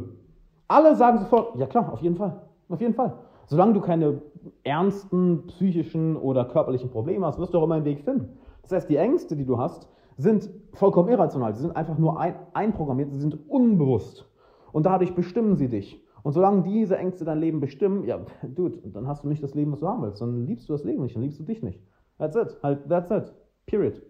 Alle 0.68 0.96
sagen 0.96 1.18
sofort, 1.18 1.56
ja 1.56 1.66
klar, 1.66 1.92
auf 1.92 2.00
jeden 2.00 2.16
Fall, 2.16 2.42
auf 2.68 2.80
jeden 2.80 2.94
Fall. 2.94 3.18
Solange 3.46 3.72
du 3.72 3.80
keine 3.80 4.20
ernsten 4.62 5.46
psychischen 5.46 6.16
oder 6.16 6.44
körperlichen 6.44 6.90
Probleme 6.90 7.26
hast, 7.26 7.38
wirst 7.38 7.54
du 7.54 7.58
auch 7.58 7.64
immer 7.64 7.76
einen 7.76 7.84
Weg 7.84 8.00
finden. 8.00 8.38
Das 8.62 8.72
heißt, 8.72 8.90
die 8.90 8.96
Ängste, 8.96 9.36
die 9.36 9.46
du 9.46 9.58
hast, 9.58 9.88
sind 10.18 10.50
vollkommen 10.74 11.08
irrational. 11.08 11.54
Sie 11.54 11.62
sind 11.62 11.74
einfach 11.74 11.96
nur 11.96 12.20
ein, 12.20 12.34
einprogrammiert, 12.52 13.10
sie 13.12 13.20
sind 13.20 13.38
unbewusst. 13.48 14.28
Und 14.72 14.84
dadurch 14.84 15.14
bestimmen 15.14 15.56
sie 15.56 15.68
dich. 15.68 16.04
Und 16.22 16.32
solange 16.32 16.62
diese 16.62 16.98
Ängste 16.98 17.24
dein 17.24 17.38
Leben 17.38 17.60
bestimmen, 17.60 18.04
ja, 18.04 18.20
dude, 18.42 18.78
dann 18.92 19.06
hast 19.06 19.24
du 19.24 19.28
nicht 19.28 19.42
das 19.42 19.54
Leben, 19.54 19.72
was 19.72 19.80
du 19.80 19.88
haben 19.88 20.02
willst. 20.02 20.20
Dann 20.20 20.46
liebst 20.46 20.68
du 20.68 20.74
das 20.74 20.84
Leben 20.84 21.02
nicht, 21.02 21.14
dann 21.14 21.22
liebst 21.22 21.40
du 21.40 21.44
dich 21.44 21.62
nicht. 21.62 21.80
That's 22.18 22.36
it. 22.36 22.56
Halt, 22.62 22.88
that's 22.88 23.10
it. 23.10 23.32
Period. 23.66 24.02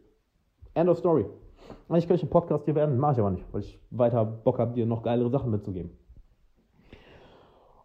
End 0.74 0.88
of 0.88 0.98
story. 0.98 1.26
Eigentlich 1.88 2.06
könnte 2.06 2.16
ich 2.16 2.22
einen 2.22 2.30
Podcast 2.30 2.64
hier 2.64 2.74
werden, 2.74 2.98
mache 2.98 3.12
ich 3.12 3.18
aber 3.18 3.30
nicht, 3.30 3.44
weil 3.52 3.60
ich 3.60 3.80
weiter 3.90 4.24
Bock 4.24 4.58
habe, 4.58 4.72
dir 4.72 4.86
noch 4.86 5.02
geilere 5.02 5.30
Sachen 5.30 5.50
mitzugeben. 5.50 5.90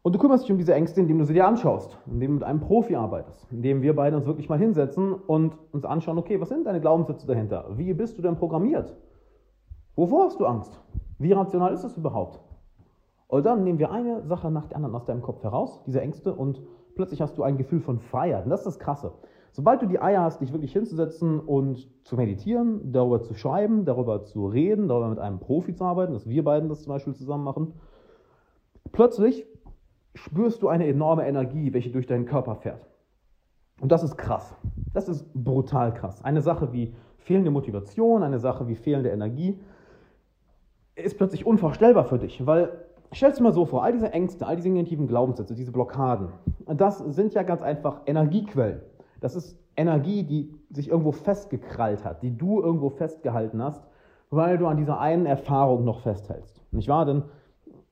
Und 0.01 0.13
du 0.13 0.19
kümmerst 0.19 0.43
dich 0.43 0.51
um 0.51 0.57
diese 0.57 0.73
Ängste, 0.73 0.99
indem 0.99 1.19
du 1.19 1.25
sie 1.25 1.33
dir 1.33 1.47
anschaust, 1.47 1.97
indem 2.05 2.31
du 2.31 2.33
mit 2.35 2.43
einem 2.43 2.59
Profi 2.59 2.95
arbeitest, 2.95 3.47
indem 3.51 3.81
wir 3.81 3.95
beide 3.95 4.17
uns 4.17 4.25
wirklich 4.25 4.49
mal 4.49 4.59
hinsetzen 4.59 5.13
und 5.13 5.57
uns 5.71 5.85
anschauen, 5.85 6.17
okay, 6.17 6.41
was 6.41 6.49
sind 6.49 6.65
deine 6.65 6.81
Glaubenssätze 6.81 7.25
dahinter? 7.25 7.69
Wie 7.77 7.93
bist 7.93 8.17
du 8.17 8.21
denn 8.21 8.35
programmiert? 8.35 8.97
Wovor 9.95 10.25
hast 10.25 10.39
du 10.41 10.45
Angst? 10.45 10.77
Wie 11.19 11.31
rational 11.31 11.73
ist 11.73 11.83
das 11.83 11.95
überhaupt? 11.95 12.41
Und 13.27 13.45
dann 13.45 13.63
nehmen 13.63 13.79
wir 13.79 13.91
eine 13.91 14.23
Sache 14.23 14.51
nach 14.51 14.67
der 14.67 14.75
anderen 14.75 14.93
aus 14.93 15.05
deinem 15.05 15.21
Kopf 15.21 15.41
heraus, 15.41 15.81
diese 15.85 16.01
Ängste, 16.01 16.33
und 16.35 16.61
plötzlich 16.95 17.21
hast 17.21 17.37
du 17.37 17.43
ein 17.43 17.57
Gefühl 17.57 17.79
von 17.79 17.99
Freiheit. 17.99 18.43
Und 18.43 18.49
das 18.49 18.59
ist 18.61 18.65
das 18.65 18.79
Krasse. 18.79 19.13
Sobald 19.53 19.83
du 19.83 19.85
die 19.85 20.01
Eier 20.01 20.21
hast, 20.21 20.41
dich 20.41 20.51
wirklich 20.51 20.73
hinzusetzen 20.73 21.39
und 21.39 21.87
zu 22.03 22.15
meditieren, 22.15 22.91
darüber 22.91 23.21
zu 23.21 23.35
schreiben, 23.35 23.85
darüber 23.85 24.23
zu 24.23 24.47
reden, 24.47 24.87
darüber 24.87 25.09
mit 25.09 25.19
einem 25.19 25.39
Profi 25.39 25.75
zu 25.75 25.83
arbeiten, 25.83 26.13
dass 26.13 26.27
wir 26.27 26.43
beiden 26.43 26.69
das 26.69 26.81
zum 26.81 26.91
Beispiel 26.91 27.13
zusammen 27.13 27.43
machen, 27.43 27.73
plötzlich 28.91 29.45
spürst 30.15 30.63
du 30.63 30.69
eine 30.69 30.87
enorme 30.87 31.27
Energie, 31.27 31.71
welche 31.71 31.91
durch 31.91 32.07
deinen 32.07 32.25
Körper 32.25 32.55
fährt. 32.55 32.87
Und 33.79 33.91
das 33.91 34.03
ist 34.03 34.17
krass. 34.17 34.55
Das 34.91 35.07
ist 35.07 35.31
brutal 35.35 35.93
krass. 35.93 36.23
Eine 36.23 36.41
Sache 36.41 36.73
wie 36.73 36.95
fehlende 37.19 37.51
Motivation, 37.51 38.23
eine 38.23 38.39
Sache 38.39 38.67
wie 38.67 38.75
fehlende 38.75 39.09
Energie 39.11 39.59
ist 40.95 41.15
plötzlich 41.17 41.45
unvorstellbar 41.45 42.05
für 42.05 42.17
dich, 42.17 42.43
weil 42.47 42.71
stell 43.11 43.31
dir 43.31 43.43
mal 43.43 43.53
so 43.53 43.65
vor, 43.65 43.83
all 43.83 43.91
diese 43.91 44.11
Ängste, 44.11 44.47
all 44.47 44.55
diese 44.55 44.69
negativen 44.69 45.07
Glaubenssätze, 45.07 45.53
diese 45.53 45.71
Blockaden, 45.71 46.29
das 46.65 46.97
sind 46.97 47.35
ja 47.35 47.43
ganz 47.43 47.61
einfach 47.61 48.01
Energiequellen. 48.07 48.81
Das 49.23 49.37
ist 49.37 49.57
Energie, 49.77 50.23
die 50.23 50.53
sich 50.69 50.89
irgendwo 50.89 51.13
festgekrallt 51.13 52.03
hat, 52.03 52.23
die 52.23 52.37
du 52.37 52.59
irgendwo 52.59 52.89
festgehalten 52.89 53.63
hast, 53.63 53.81
weil 54.29 54.57
du 54.57 54.67
an 54.67 54.75
dieser 54.75 54.99
einen 54.99 55.25
Erfahrung 55.25 55.85
noch 55.85 56.01
festhältst. 56.01 56.61
Nicht 56.73 56.89
wahr? 56.89 57.05
Denn 57.05 57.23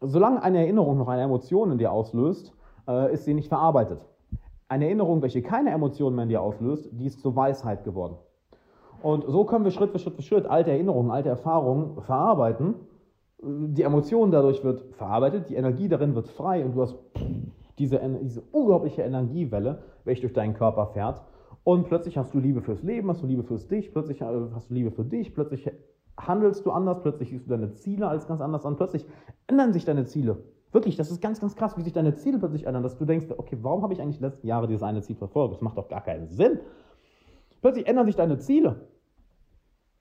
solange 0.01 0.43
eine 0.43 0.57
Erinnerung 0.57 0.97
noch 0.97 1.07
eine 1.07 1.21
Emotion 1.21 1.71
in 1.71 1.77
dir 1.77 1.93
auslöst, 1.93 2.53
äh, 2.85 3.13
ist 3.13 3.23
sie 3.23 3.33
nicht 3.33 3.47
verarbeitet. 3.47 4.01
Eine 4.67 4.87
Erinnerung, 4.87 5.21
welche 5.21 5.41
keine 5.41 5.69
Emotionen 5.69 6.17
mehr 6.17 6.23
in 6.23 6.29
dir 6.29 6.41
auslöst, 6.41 6.89
die 6.91 7.05
ist 7.05 7.21
zur 7.21 7.33
Weisheit 7.33 7.85
geworden. 7.85 8.17
Und 9.01 9.23
so 9.25 9.45
können 9.45 9.63
wir 9.63 9.71
Schritt 9.71 9.91
für 9.91 9.99
Schritt 9.99 10.15
für 10.15 10.23
Schritt 10.23 10.45
alte 10.47 10.71
Erinnerungen, 10.71 11.11
alte 11.11 11.29
Erfahrungen 11.29 12.01
verarbeiten. 12.01 12.75
Die 13.41 13.83
Emotion 13.83 14.31
dadurch 14.31 14.65
wird 14.65 14.83
verarbeitet, 14.95 15.49
die 15.49 15.55
Energie 15.55 15.87
darin 15.87 16.13
wird 16.13 16.27
frei 16.27 16.65
und 16.65 16.75
du 16.75 16.81
hast 16.81 16.97
diese, 17.77 17.99
diese 18.21 18.41
unglaubliche 18.51 19.01
Energiewelle, 19.01 19.83
welche 20.03 20.21
durch 20.21 20.33
deinen 20.33 20.53
Körper 20.53 20.87
fährt. 20.87 21.21
Und 21.63 21.87
plötzlich 21.87 22.17
hast 22.17 22.33
du 22.33 22.39
Liebe 22.39 22.61
fürs 22.61 22.81
Leben, 22.83 23.09
hast 23.09 23.21
du 23.21 23.27
Liebe 23.27 23.43
fürs 23.43 23.67
dich, 23.67 23.91
plötzlich 23.91 24.21
äh, 24.21 24.25
hast 24.53 24.69
du 24.69 24.73
Liebe 24.73 24.91
für 24.91 25.05
dich, 25.05 25.33
plötzlich 25.33 25.69
handelst 26.17 26.65
du 26.65 26.71
anders, 26.71 27.01
plötzlich 27.01 27.29
siehst 27.29 27.45
du 27.45 27.49
deine 27.51 27.73
Ziele 27.73 28.07
als 28.07 28.27
ganz 28.27 28.41
anders 28.41 28.65
an, 28.65 28.75
plötzlich 28.75 29.05
ändern 29.47 29.73
sich 29.73 29.85
deine 29.85 30.05
Ziele. 30.05 30.43
Wirklich, 30.71 30.95
das 30.95 31.11
ist 31.11 31.21
ganz, 31.21 31.39
ganz 31.39 31.55
krass, 31.55 31.77
wie 31.77 31.81
sich 31.81 31.93
deine 31.93 32.15
Ziele 32.15 32.39
plötzlich 32.39 32.65
ändern, 32.65 32.83
dass 32.83 32.97
du 32.97 33.05
denkst, 33.05 33.27
okay, 33.37 33.57
warum 33.61 33.83
habe 33.83 33.93
ich 33.93 34.01
eigentlich 34.01 34.17
die 34.17 34.23
letzten 34.23 34.47
Jahre 34.47 34.67
dieses 34.67 34.83
eine 34.83 35.01
Ziel 35.01 35.17
verfolgt? 35.17 35.53
Das 35.53 35.61
macht 35.61 35.77
doch 35.77 35.89
gar 35.89 36.01
keinen 36.01 36.29
Sinn. 36.29 36.59
Plötzlich 37.61 37.87
ändern 37.87 38.05
sich 38.05 38.15
deine 38.15 38.37
Ziele. 38.37 38.87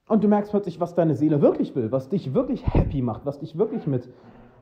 Und 0.07 0.23
du 0.23 0.27
merkst 0.27 0.51
plötzlich, 0.51 0.79
was 0.79 0.95
deine 0.95 1.15
Seele 1.15 1.41
wirklich 1.41 1.75
will, 1.75 1.91
was 1.91 2.09
dich 2.09 2.33
wirklich 2.33 2.65
happy 2.73 3.01
macht, 3.01 3.25
was 3.25 3.39
dich 3.39 3.57
wirklich 3.57 3.85
mit, 3.85 4.09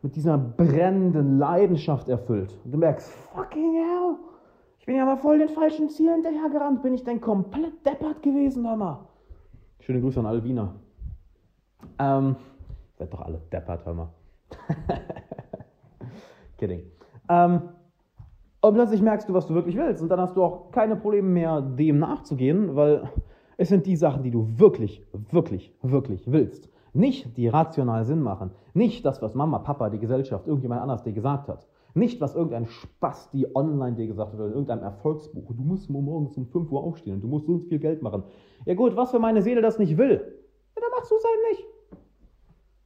mit 0.02 0.16
dieser 0.16 0.38
brennenden 0.38 1.38
Leidenschaft 1.38 2.10
erfüllt. 2.10 2.58
Und 2.64 2.72
du 2.72 2.78
merkst, 2.78 3.12
fucking 3.34 3.74
hell, 3.74 4.16
ich 4.80 4.86
bin 4.86 4.96
ja 4.96 5.06
mal 5.06 5.18
voll 5.18 5.40
den 5.40 5.50
falschen 5.50 5.90
Zielen 5.90 6.24
hinterhergerannt. 6.24 6.82
Bin 6.82 6.94
ich 6.94 7.04
denn 7.04 7.22
komplett 7.22 7.86
deppert 7.86 8.24
gewesen, 8.24 8.68
hör 8.68 8.76
mal. 8.76 9.00
Schöne 9.82 10.02
Grüße 10.02 10.20
an 10.20 10.26
alle 10.26 10.44
Wiener. 10.44 10.74
Ähm, 12.00 12.36
seid 12.98 13.14
doch 13.14 13.22
alle 13.22 13.42
deppert, 13.52 13.86
hör 13.86 13.94
mal. 13.94 14.10
Kidding. 16.58 16.84
Ähm, 17.30 17.62
und 18.62 18.74
plötzlich 18.74 19.02
merkst 19.02 19.30
du, 19.30 19.34
was 19.34 19.48
du 19.48 19.54
wirklich 19.54 19.78
willst. 19.78 20.02
Und 20.02 20.10
dann 20.10 20.20
hast 20.20 20.36
du 20.36 20.44
auch 20.44 20.72
keine 20.72 20.96
Probleme 20.96 21.30
mehr, 21.30 21.62
dem 21.62 22.00
nachzugehen, 22.00 22.76
weil 22.76 23.10
es 23.58 23.70
sind 23.70 23.86
die 23.86 23.96
Sachen, 23.96 24.24
die 24.24 24.32
du 24.32 24.60
wirklich, 24.60 25.06
wirklich, 25.32 25.74
wirklich 25.82 26.32
willst. 26.32 26.70
Nicht 26.94 27.38
die 27.38 27.48
rational 27.48 28.06
Sinn 28.06 28.22
machen. 28.22 28.52
Nicht 28.80 29.06
das, 29.06 29.22
was 29.22 29.36
Mama, 29.36 29.60
Papa, 29.60 29.90
die 29.90 30.00
Gesellschaft, 30.00 30.48
irgendjemand 30.48 30.82
anders 30.82 31.04
dir 31.04 31.12
gesagt 31.12 31.50
hat. 31.50 31.68
Nicht, 31.96 32.22
was 32.22 32.34
irgendein 32.34 32.66
Spaß, 32.66 33.30
die 33.32 33.54
online 33.54 33.98
dir 33.98 34.08
gesagt 34.08 34.32
hat 34.32 34.40
oder 34.40 34.48
in 34.48 34.54
irgendeinem 34.54 34.84
Erfolgsbuch. 34.84 35.52
Du 35.54 35.62
musst 35.62 35.90
morgens 35.90 36.38
um 36.38 36.46
5 36.46 36.72
Uhr 36.72 36.82
aufstehen 36.82 37.16
und 37.16 37.22
du 37.22 37.28
musst 37.28 37.46
so 37.46 37.58
viel 37.58 37.80
Geld 37.80 38.02
machen. 38.02 38.24
Ja 38.66 38.76
gut, 38.76 38.96
was 38.96 39.12
für 39.12 39.20
meine 39.20 39.42
Seele 39.42 39.62
das 39.62 39.80
nicht 39.80 39.98
will, 39.98 40.12
ja, 40.14 40.82
dann 40.82 40.92
machst 40.96 41.12
du 41.12 41.16
es 41.16 41.24
halt 41.26 41.40
nicht. 41.52 41.68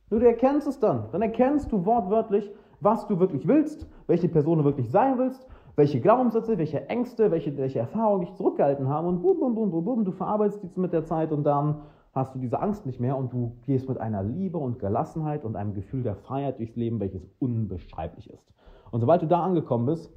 Nur 0.10 0.20
du 0.22 0.26
erkennst 0.26 0.66
es 0.66 0.80
dann. 0.80 1.10
Dann 1.12 1.22
erkennst 1.22 1.72
du 1.72 1.86
wortwörtlich, 1.86 2.50
was 2.80 3.06
du 3.06 3.20
wirklich 3.20 3.48
willst, 3.48 3.88
welche 4.08 4.30
Person 4.30 4.58
du 4.58 4.64
wirklich 4.64 4.90
sein 4.90 5.20
willst, 5.20 5.48
welche 5.76 6.02
Glaubenssätze, 6.02 6.58
welche 6.58 6.90
Ängste, 6.90 7.30
welche, 7.30 7.56
welche 7.56 7.78
Erfahrungen 7.78 8.22
dich 8.22 8.34
zurückgehalten 8.34 8.90
haben 8.90 9.06
und 9.08 9.22
bum, 9.22 9.40
bum, 9.40 9.54
bum, 9.54 9.70
bum, 9.70 9.86
bum, 9.86 10.06
du 10.06 10.12
verarbeitest 10.12 10.64
die 10.64 10.80
mit 10.80 10.92
der 10.92 11.06
Zeit 11.06 11.32
und 11.32 11.44
dann 11.44 11.84
hast 12.14 12.36
du 12.36 12.40
diese 12.40 12.60
Angst 12.62 12.86
nicht 12.86 13.00
mehr 13.00 13.18
und 13.18 13.34
du 13.34 13.58
gehst 13.66 13.90
mit 13.90 13.98
einer 13.98 14.24
Liebe 14.24 14.60
und 14.60 14.80
Gelassenheit 14.80 15.44
und 15.44 15.56
einem 15.56 15.74
Gefühl 15.74 16.04
der 16.04 16.16
Freiheit 16.16 16.60
durchs 16.60 16.76
Leben, 16.76 17.00
welches 17.00 17.28
unbeschreiblich 17.40 18.30
ist. 18.30 18.54
Und 18.92 19.02
sobald 19.02 19.24
du 19.24 19.28
da 19.28 19.44
angekommen 19.44 19.88
bist, 19.88 20.14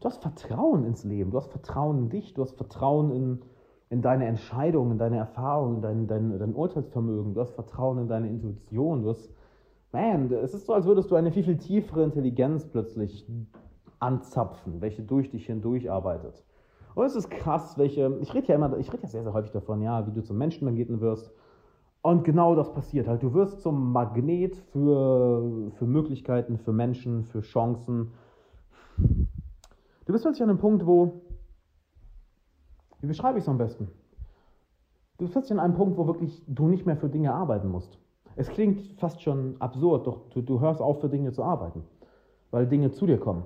du 0.00 0.04
hast 0.04 0.20
Vertrauen 0.20 0.84
ins 0.84 1.04
Leben, 1.04 1.30
du 1.30 1.36
hast 1.36 1.52
Vertrauen 1.52 1.98
in 1.98 2.08
dich, 2.08 2.34
du 2.34 2.42
hast 2.42 2.56
Vertrauen 2.56 3.12
in, 3.12 3.40
in 3.88 4.02
deine 4.02 4.26
Entscheidungen, 4.26 4.92
in 4.92 4.98
deine 4.98 5.18
Erfahrungen, 5.18 5.76
in 5.76 5.82
dein, 5.82 6.06
dein, 6.08 6.38
dein 6.38 6.54
Urteilsvermögen, 6.54 7.34
du 7.34 7.40
hast 7.40 7.54
Vertrauen 7.54 7.98
in 7.98 8.08
deine 8.08 8.28
Intuition, 8.28 9.04
du 9.04 9.10
hast, 9.10 9.32
man, 9.92 10.32
es 10.32 10.54
ist 10.54 10.66
so, 10.66 10.72
als 10.74 10.86
würdest 10.86 11.08
du 11.12 11.14
eine 11.14 11.30
viel, 11.30 11.44
viel 11.44 11.58
tiefere 11.58 12.02
Intelligenz 12.02 12.66
plötzlich 12.66 13.24
anzapfen, 14.00 14.80
welche 14.80 15.02
durch 15.02 15.30
dich 15.30 15.46
hindurch 15.46 15.88
arbeitet. 15.88 16.44
Und 16.94 17.04
es 17.04 17.16
ist 17.16 17.30
krass, 17.30 17.78
welche, 17.78 18.18
ich 18.20 18.34
rede 18.34 18.48
ja 18.48 18.54
immer, 18.56 18.76
ich 18.78 18.92
rede 18.92 19.04
ja 19.04 19.08
sehr, 19.08 19.22
sehr 19.22 19.32
häufig 19.32 19.52
davon, 19.52 19.80
ja, 19.82 20.06
wie 20.06 20.12
du 20.12 20.22
zum 20.22 20.38
Menschen 20.38 20.66
begegnen 20.66 21.00
wirst. 21.00 21.32
Und 22.02 22.24
genau 22.24 22.54
das 22.54 22.72
passiert 22.72 23.06
halt. 23.06 23.22
Du 23.22 23.34
wirst 23.34 23.60
zum 23.60 23.92
Magnet 23.92 24.56
für, 24.56 25.70
für 25.72 25.86
Möglichkeiten, 25.86 26.58
für 26.58 26.72
Menschen, 26.72 27.24
für 27.24 27.42
Chancen. 27.42 28.12
Du 28.96 30.12
bist 30.12 30.24
plötzlich 30.24 30.42
an 30.42 30.50
einem 30.50 30.58
Punkt, 30.58 30.86
wo, 30.86 31.20
wie 33.00 33.06
beschreibe 33.06 33.38
ich 33.38 33.44
es 33.44 33.48
am 33.48 33.58
besten? 33.58 33.88
Du 35.18 35.24
bist 35.24 35.32
plötzlich 35.32 35.52
an 35.52 35.60
einem 35.60 35.74
Punkt, 35.74 35.98
wo 35.98 36.06
wirklich 36.06 36.42
du 36.46 36.68
nicht 36.68 36.86
mehr 36.86 36.96
für 36.96 37.10
Dinge 37.10 37.34
arbeiten 37.34 37.68
musst. 37.68 37.98
Es 38.36 38.48
klingt 38.48 38.80
fast 38.98 39.20
schon 39.20 39.56
absurd, 39.58 40.06
doch 40.06 40.30
du, 40.30 40.40
du 40.40 40.60
hörst 40.60 40.80
auf, 40.80 41.00
für 41.00 41.10
Dinge 41.10 41.32
zu 41.32 41.42
arbeiten, 41.44 41.84
weil 42.50 42.66
Dinge 42.66 42.90
zu 42.90 43.04
dir 43.04 43.18
kommen. 43.18 43.44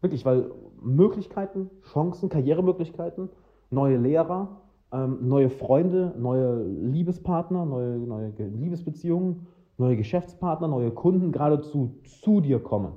Wirklich, 0.00 0.24
weil 0.24 0.50
Möglichkeiten, 0.80 1.70
Chancen, 1.92 2.28
Karrieremöglichkeiten, 2.28 3.28
neue 3.70 3.96
Lehrer, 3.96 4.60
ähm, 4.92 5.28
neue 5.28 5.50
Freunde, 5.50 6.14
neue 6.18 6.62
Liebespartner, 6.64 7.64
neue, 7.64 7.98
neue 7.98 8.32
Liebesbeziehungen, 8.38 9.46
neue 9.78 9.96
Geschäftspartner, 9.96 10.68
neue 10.68 10.90
Kunden 10.90 11.32
geradezu 11.32 11.96
zu 12.22 12.40
dir 12.40 12.60
kommen. 12.60 12.92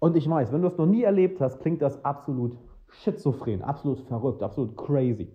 Und 0.00 0.16
ich 0.16 0.28
weiß, 0.28 0.52
wenn 0.52 0.62
du 0.62 0.68
das 0.68 0.78
noch 0.78 0.86
nie 0.86 1.02
erlebt 1.02 1.40
hast, 1.40 1.60
klingt 1.60 1.82
das 1.82 2.04
absolut 2.04 2.56
schizophren, 2.88 3.62
absolut 3.62 4.00
verrückt, 4.00 4.42
absolut 4.42 4.76
crazy. 4.76 5.28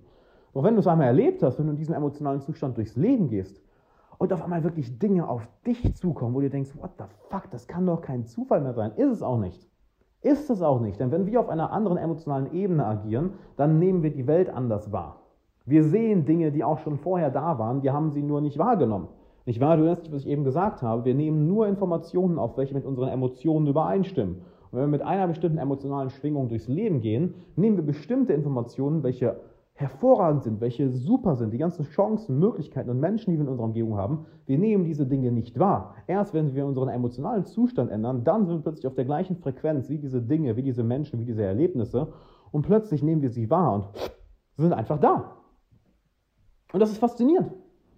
Doch 0.53 0.63
wenn 0.63 0.75
du 0.75 0.79
es 0.79 0.87
einmal 0.87 1.07
erlebt 1.07 1.43
hast, 1.43 1.59
wenn 1.59 1.65
du 1.65 1.71
in 1.71 1.77
diesem 1.77 1.95
emotionalen 1.95 2.41
Zustand 2.41 2.77
durchs 2.77 2.95
Leben 2.95 3.27
gehst 3.27 3.61
und 4.19 4.31
auf 4.31 4.43
einmal 4.43 4.63
wirklich 4.63 4.99
Dinge 4.99 5.27
auf 5.27 5.47
dich 5.65 5.95
zukommen, 5.95 6.35
wo 6.35 6.41
du 6.41 6.49
denkst, 6.49 6.71
what 6.77 6.91
the 6.97 7.05
fuck, 7.29 7.49
das 7.51 7.67
kann 7.67 7.85
doch 7.85 8.01
kein 8.01 8.25
Zufall 8.25 8.61
mehr 8.61 8.73
sein, 8.73 8.91
ist 8.95 9.11
es 9.11 9.23
auch 9.23 9.39
nicht. 9.39 9.67
Ist 10.23 10.49
es 10.49 10.61
auch 10.61 10.79
nicht, 10.79 10.99
denn 10.99 11.11
wenn 11.11 11.25
wir 11.25 11.39
auf 11.41 11.49
einer 11.49 11.71
anderen 11.71 11.97
emotionalen 11.97 12.53
Ebene 12.53 12.85
agieren, 12.85 13.33
dann 13.57 13.77
nehmen 13.77 14.03
wir 14.03 14.11
die 14.11 14.25
Welt 14.25 14.49
anders 14.49 14.91
wahr. 14.91 15.17
Wir 15.65 15.83
sehen 15.83 16.25
Dinge, 16.25 16.51
die 16.51 16.63
auch 16.63 16.79
schon 16.79 16.97
vorher 16.97 17.29
da 17.29 17.59
waren, 17.59 17.83
wir 17.83 17.93
haben 17.93 18.09
sie 18.09 18.23
nur 18.23 18.41
nicht 18.41 18.57
wahrgenommen. 18.57 19.09
Nicht 19.45 19.59
wahr? 19.59 19.75
Du 19.75 19.83
erinnerst 19.83 20.05
dich, 20.05 20.13
was 20.13 20.21
ich 20.21 20.29
eben 20.29 20.45
gesagt 20.45 20.81
habe. 20.81 21.03
Wir 21.03 21.15
nehmen 21.15 21.47
nur 21.47 21.67
Informationen 21.67 22.39
auf, 22.39 22.57
welche 22.57 22.73
mit 22.73 22.85
unseren 22.85 23.09
Emotionen 23.09 23.67
übereinstimmen. 23.67 24.35
Und 24.35 24.71
wenn 24.71 24.81
wir 24.81 24.87
mit 24.87 25.01
einer 25.01 25.27
bestimmten 25.27 25.57
emotionalen 25.57 26.09
Schwingung 26.09 26.47
durchs 26.47 26.69
Leben 26.69 27.01
gehen, 27.01 27.33
nehmen 27.57 27.75
wir 27.75 27.85
bestimmte 27.85 28.31
Informationen, 28.31 29.03
welche 29.03 29.35
hervorragend 29.75 30.43
sind, 30.43 30.61
welche 30.61 30.91
super 30.91 31.35
sind, 31.35 31.51
die 31.51 31.57
ganzen 31.57 31.83
Chancen, 31.85 32.37
Möglichkeiten 32.37 32.89
und 32.89 32.99
Menschen, 32.99 33.31
die 33.31 33.37
wir 33.37 33.43
in 33.43 33.49
unserer 33.49 33.65
Umgebung 33.65 33.97
haben, 33.97 34.25
wir 34.45 34.57
nehmen 34.57 34.83
diese 34.85 35.07
Dinge 35.07 35.31
nicht 35.31 35.57
wahr. 35.57 35.95
Erst 36.05 36.33
wenn 36.33 36.53
wir 36.53 36.65
unseren 36.65 36.89
emotionalen 36.89 37.45
Zustand 37.45 37.91
ändern, 37.91 38.23
dann 38.23 38.45
sind 38.45 38.57
wir 38.57 38.63
plötzlich 38.63 38.87
auf 38.87 38.93
der 38.93 39.05
gleichen 39.05 39.37
Frequenz 39.37 39.89
wie 39.89 39.97
diese 39.97 40.21
Dinge, 40.21 40.55
wie 40.55 40.61
diese 40.61 40.83
Menschen, 40.83 41.19
wie 41.19 41.25
diese 41.25 41.43
Erlebnisse 41.43 42.13
und 42.51 42.61
plötzlich 42.61 43.01
nehmen 43.01 43.23
wir 43.23 43.31
sie 43.31 43.49
wahr 43.49 43.73
und 43.73 43.87
sind 44.57 44.73
einfach 44.73 44.99
da. 44.99 45.37
Und 46.71 46.79
das 46.79 46.91
ist 46.91 46.99
faszinierend. 46.99 47.51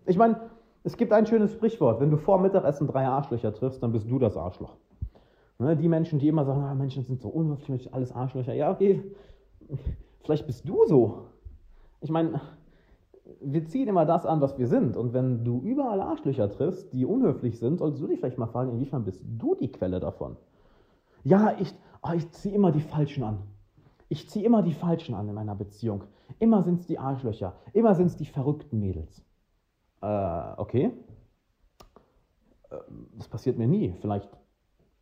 Ich 0.06 0.18
meine, 0.18 0.40
es 0.84 0.96
gibt 0.96 1.12
ein 1.12 1.26
schönes 1.26 1.52
Sprichwort, 1.52 2.00
wenn 2.00 2.10
du 2.10 2.18
vor 2.18 2.40
Mittagessen 2.40 2.88
drei 2.88 3.06
Arschlöcher 3.06 3.54
triffst, 3.54 3.84
dann 3.84 3.92
bist 3.92 4.10
du 4.10 4.18
das 4.18 4.38
Arschloch. 4.38 4.78
Ne, 5.58 5.76
die 5.76 5.88
Menschen, 5.88 6.20
die 6.20 6.28
immer 6.28 6.46
sagen, 6.46 6.62
ah, 6.64 6.74
Menschen 6.74 7.04
sind 7.04 7.22
so 7.22 7.30
unhöflich, 7.30 7.94
alles 7.94 8.12
Arschlöcher. 8.12 8.54
Ja, 8.54 8.72
okay, 8.72 9.02
vielleicht 10.24 10.46
bist 10.46 10.68
du 10.68 10.86
so. 10.86 11.35
Ich 12.02 12.10
meine, 12.10 12.42
wir 13.42 13.66
ziehen 13.66 13.88
immer 13.88 14.06
das 14.06 14.26
an, 14.26 14.42
was 14.42 14.58
wir 14.58 14.68
sind. 14.68 14.98
Und 14.98 15.14
wenn 15.14 15.44
du 15.44 15.62
überall 15.62 16.02
Arschlöcher 16.02 16.50
triffst, 16.50 16.94
die 16.94 17.06
unhöflich 17.06 17.60
sind, 17.60 17.80
solltest 17.80 18.02
du 18.02 18.08
dich 18.08 18.20
vielleicht 18.20 18.38
mal 18.38 18.48
fragen, 18.48 18.72
inwiefern 18.72 19.04
bist 19.04 19.24
du 19.38 19.56
die 19.56 19.72
Quelle 19.72 20.00
davon? 20.00 20.38
Ja, 21.24 21.56
ich, 21.60 21.74
oh, 22.04 22.12
ich 22.14 22.30
ziehe 22.32 22.54
immer 22.54 22.72
die 22.72 22.82
Falschen 22.82 23.24
an. 23.24 23.40
Ich 24.10 24.30
ziehe 24.30 24.46
immer 24.46 24.62
die 24.62 24.74
Falschen 24.74 25.16
an 25.16 25.28
in 25.28 25.34
meiner 25.34 25.56
Beziehung. 25.56 26.04
Immer 26.40 26.64
sind 26.64 26.82
es 26.82 26.88
die 26.88 27.00
Arschlöcher. 27.00 27.54
Immer 27.74 27.96
sind 27.96 28.08
es 28.08 28.18
die 28.18 28.26
verrückten 28.26 28.80
Mädels. 28.80 29.24
Äh, 30.02 30.54
okay. 30.58 30.92
Äh, 32.70 32.76
das 33.18 33.28
passiert 33.28 33.58
mir 33.58 33.68
nie. 33.68 33.94
Vielleicht 34.02 34.30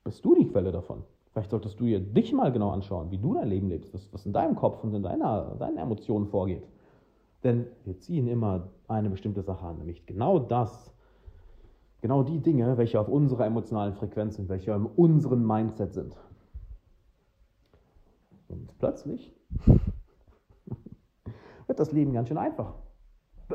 bist 0.03 0.23
du 0.23 0.35
die 0.35 0.47
Quelle 0.47 0.71
davon. 0.71 1.03
Vielleicht 1.31 1.49
solltest 1.49 1.79
du 1.79 1.85
dir 1.85 1.99
dich 1.99 2.31
mal 2.31 2.51
genau 2.51 2.69
anschauen, 2.69 3.09
wie 3.11 3.17
du 3.17 3.33
dein 3.33 3.49
Leben 3.49 3.67
lebst, 3.67 3.93
was, 3.93 4.07
was 4.13 4.25
in 4.25 4.33
deinem 4.33 4.55
Kopf 4.55 4.83
und 4.83 4.93
in 4.93 5.03
deiner, 5.03 5.55
deinen 5.55 5.77
Emotionen 5.77 6.27
vorgeht. 6.27 6.67
Denn 7.43 7.67
wir 7.83 7.99
ziehen 7.99 8.27
immer 8.27 8.69
eine 8.87 9.09
bestimmte 9.09 9.41
Sache 9.41 9.65
an, 9.65 9.77
nämlich 9.77 10.05
genau 10.05 10.39
das, 10.39 10.93
genau 12.01 12.23
die 12.23 12.39
Dinge, 12.39 12.77
welche 12.77 12.99
auf 12.99 13.09
unserer 13.09 13.45
emotionalen 13.45 13.93
Frequenz 13.93 14.35
sind, 14.35 14.49
welche 14.49 14.71
in 14.71 14.85
unserem 14.85 15.45
Mindset 15.45 15.93
sind. 15.93 16.15
Und 18.47 18.77
plötzlich 18.77 19.33
wird 21.67 21.79
das 21.79 21.91
Leben 21.91 22.13
ganz 22.13 22.29
schön 22.29 22.37
einfach. 22.37 22.75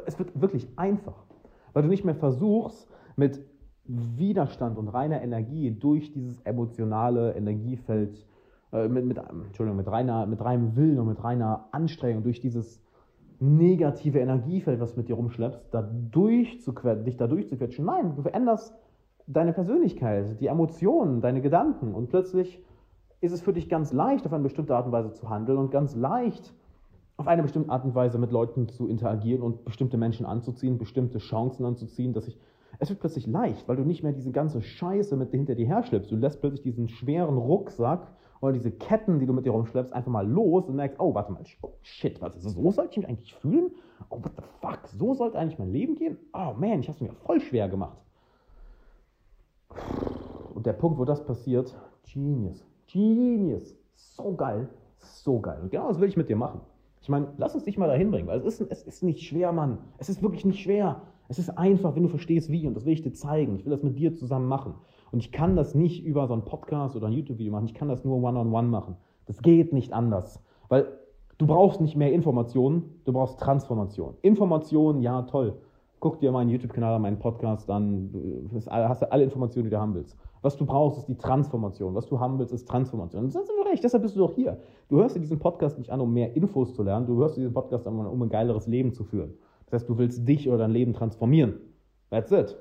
Es 0.06 0.18
wird 0.18 0.38
wirklich 0.40 0.68
einfach, 0.76 1.24
weil 1.72 1.82
du 1.82 1.88
nicht 1.88 2.04
mehr 2.04 2.14
versuchst, 2.14 2.88
mit 3.16 3.40
Widerstand 3.84 4.76
und 4.76 4.88
reiner 4.88 5.22
Energie 5.22 5.70
durch 5.70 6.12
dieses 6.12 6.40
emotionale 6.42 7.34
Energiefeld, 7.34 8.26
äh, 8.72 8.86
mit, 8.86 9.06
mit, 9.06 9.16
Entschuldigung, 9.16 9.78
mit, 9.78 9.88
reiner, 9.88 10.26
mit 10.26 10.42
reinem 10.42 10.76
Willen 10.76 10.98
und 10.98 11.08
mit 11.08 11.24
reiner 11.24 11.68
Anstrengung, 11.72 12.22
durch 12.22 12.40
dieses 12.40 12.82
negative 13.40 14.18
Energiefeld, 14.18 14.80
was 14.80 14.92
du 14.92 15.00
mit 15.00 15.08
dir 15.08 15.14
rumschleppst, 15.14 15.62
da 15.70 15.82
durchzuquetschen, 15.82 17.04
dich 17.04 17.16
da 17.16 17.26
durchzuquetschen. 17.26 17.84
Nein, 17.84 18.14
du 18.16 18.22
veränderst 18.22 18.74
deine 19.26 19.52
Persönlichkeit, 19.52 20.40
die 20.40 20.46
Emotionen, 20.46 21.20
deine 21.20 21.40
Gedanken 21.40 21.94
und 21.94 22.08
plötzlich 22.08 22.62
ist 23.20 23.32
es 23.32 23.40
für 23.40 23.52
dich 23.52 23.68
ganz 23.68 23.92
leicht, 23.92 24.26
auf 24.26 24.32
eine 24.32 24.42
bestimmte 24.42 24.74
Art 24.74 24.86
und 24.86 24.92
Weise 24.92 25.12
zu 25.12 25.28
handeln 25.28 25.58
und 25.58 25.70
ganz 25.70 25.94
leicht, 25.94 26.54
auf 27.16 27.26
eine 27.26 27.42
bestimmte 27.42 27.70
Art 27.70 27.84
und 27.84 27.94
Weise 27.94 28.18
mit 28.18 28.30
Leuten 28.30 28.68
zu 28.68 28.86
interagieren 28.88 29.42
und 29.42 29.64
bestimmte 29.64 29.98
Menschen 29.98 30.24
anzuziehen, 30.24 30.78
bestimmte 30.78 31.18
Chancen 31.18 31.64
anzuziehen, 31.64 32.12
dass 32.12 32.28
ich 32.28 32.38
es 32.78 32.90
wird 32.90 33.00
plötzlich 33.00 33.26
leicht, 33.26 33.66
weil 33.66 33.76
du 33.76 33.82
nicht 33.82 34.02
mehr 34.02 34.12
diese 34.12 34.30
ganze 34.30 34.62
Scheiße 34.62 35.16
mit 35.16 35.30
hinter 35.30 35.54
dir 35.54 35.66
her 35.66 35.82
schleppst. 35.82 36.12
Du 36.12 36.16
lässt 36.16 36.40
plötzlich 36.40 36.62
diesen 36.62 36.88
schweren 36.88 37.36
Rucksack 37.36 38.12
oder 38.40 38.52
diese 38.52 38.70
Ketten, 38.70 39.18
die 39.18 39.26
du 39.26 39.32
mit 39.32 39.44
dir 39.44 39.50
rumschleppst, 39.50 39.92
einfach 39.92 40.10
mal 40.10 40.26
los 40.26 40.68
und 40.68 40.76
merkst, 40.76 40.98
oh, 41.00 41.14
warte 41.14 41.32
mal, 41.32 41.42
oh, 41.62 41.70
shit, 41.82 42.20
was 42.20 42.36
ist 42.36 42.46
das? 42.46 42.52
So 42.54 42.70
sollte 42.70 42.92
ich 42.92 42.96
mich 42.98 43.08
eigentlich 43.08 43.34
fühlen? 43.34 43.70
Oh, 44.10 44.16
what 44.16 44.32
the 44.36 44.42
fuck, 44.60 44.86
so 44.86 45.14
sollte 45.14 45.38
eigentlich 45.38 45.58
mein 45.58 45.72
Leben 45.72 45.94
gehen? 45.96 46.18
Oh 46.32 46.54
man, 46.56 46.80
ich 46.80 46.88
habe 46.88 46.96
es 46.96 47.00
mir 47.00 47.12
voll 47.12 47.40
schwer 47.40 47.68
gemacht. 47.68 47.98
Und 50.54 50.66
der 50.66 50.72
Punkt, 50.72 50.98
wo 50.98 51.04
das 51.04 51.24
passiert, 51.24 51.74
Genius, 52.12 52.64
Genius, 52.90 53.76
so 53.94 54.34
geil, 54.34 54.68
so 54.98 55.40
geil. 55.40 55.60
Und 55.62 55.70
genau 55.70 55.88
das 55.88 56.00
will 56.00 56.08
ich 56.08 56.16
mit 56.16 56.28
dir 56.28 56.36
machen. 56.36 56.60
Ich 57.00 57.08
meine, 57.08 57.28
lass 57.36 57.54
uns 57.54 57.64
dich 57.64 57.78
mal 57.78 57.86
dahin 57.86 58.10
bringen, 58.10 58.26
weil 58.26 58.40
es 58.40 58.60
ist, 58.60 58.70
es 58.72 58.82
ist 58.82 59.02
nicht 59.02 59.22
schwer, 59.22 59.52
Mann. 59.52 59.78
Es 59.98 60.08
ist 60.08 60.22
wirklich 60.22 60.44
nicht 60.44 60.60
schwer. 60.60 61.02
Es 61.28 61.38
ist 61.38 61.50
einfach, 61.50 61.94
wenn 61.94 62.02
du 62.02 62.08
verstehst, 62.08 62.50
wie. 62.50 62.66
Und 62.66 62.74
das 62.74 62.84
will 62.84 62.92
ich 62.92 63.02
dir 63.02 63.12
zeigen. 63.12 63.56
Ich 63.56 63.64
will 63.64 63.70
das 63.70 63.82
mit 63.82 63.98
dir 63.98 64.14
zusammen 64.14 64.46
machen. 64.46 64.74
Und 65.10 65.20
ich 65.20 65.32
kann 65.32 65.56
das 65.56 65.74
nicht 65.74 66.04
über 66.04 66.26
so 66.26 66.34
einen 66.34 66.44
Podcast 66.44 66.96
oder 66.96 67.06
ein 67.06 67.12
YouTube-Video 67.12 67.52
machen. 67.52 67.66
Ich 67.66 67.74
kann 67.74 67.88
das 67.88 68.04
nur 68.04 68.16
one-on-one 68.16 68.48
-on 68.48 68.66
-one 68.66 68.68
machen. 68.68 68.96
Das 69.26 69.42
geht 69.42 69.72
nicht 69.72 69.92
anders. 69.92 70.42
Weil 70.68 70.86
du 71.38 71.46
brauchst 71.46 71.80
nicht 71.80 71.96
mehr 71.96 72.12
Informationen, 72.12 73.00
du 73.04 73.12
brauchst 73.12 73.38
Transformation. 73.40 74.14
Informationen, 74.22 75.02
ja, 75.02 75.22
toll. 75.22 75.54
Guck 76.00 76.20
dir 76.20 76.30
meinen 76.30 76.50
YouTube-Kanal 76.50 76.94
an, 76.94 77.02
meinen 77.02 77.18
Podcast 77.18 77.68
an. 77.70 78.12
Du 78.12 78.48
hast 78.54 78.68
alle 78.68 79.24
Informationen, 79.24 79.64
die 79.64 79.70
du 79.70 79.80
haben 79.80 79.94
willst. 79.94 80.16
Was 80.42 80.56
du 80.56 80.64
brauchst, 80.64 80.98
ist 80.98 81.08
die 81.08 81.16
Transformation. 81.16 81.94
Was 81.94 82.06
du 82.06 82.20
haben 82.20 82.38
willst, 82.38 82.52
ist 82.52 82.68
Transformation. 82.68 83.24
Das 83.24 83.34
ist 83.34 83.50
recht, 83.68 83.82
deshalb 83.82 84.04
bist 84.04 84.14
du 84.14 84.20
doch 84.20 84.32
hier. 84.32 84.58
Du 84.88 84.98
hörst 84.98 85.16
dir 85.16 85.20
diesen 85.20 85.40
Podcast 85.40 85.78
nicht 85.78 85.90
an, 85.90 86.00
um 86.00 86.12
mehr 86.12 86.36
Infos 86.36 86.74
zu 86.74 86.82
lernen. 86.84 87.06
Du 87.06 87.16
hörst 87.16 87.36
dir 87.36 87.40
diesen 87.40 87.54
Podcast 87.54 87.86
an, 87.86 87.98
um 87.98 88.22
ein 88.22 88.28
geileres 88.28 88.66
Leben 88.68 88.92
zu 88.92 89.02
führen. 89.02 89.34
Das 89.66 89.80
heißt, 89.80 89.88
du 89.88 89.98
willst 89.98 90.26
dich 90.26 90.48
oder 90.48 90.58
dein 90.58 90.70
Leben 90.70 90.92
transformieren. 90.92 91.54
That's 92.10 92.30
it. 92.30 92.56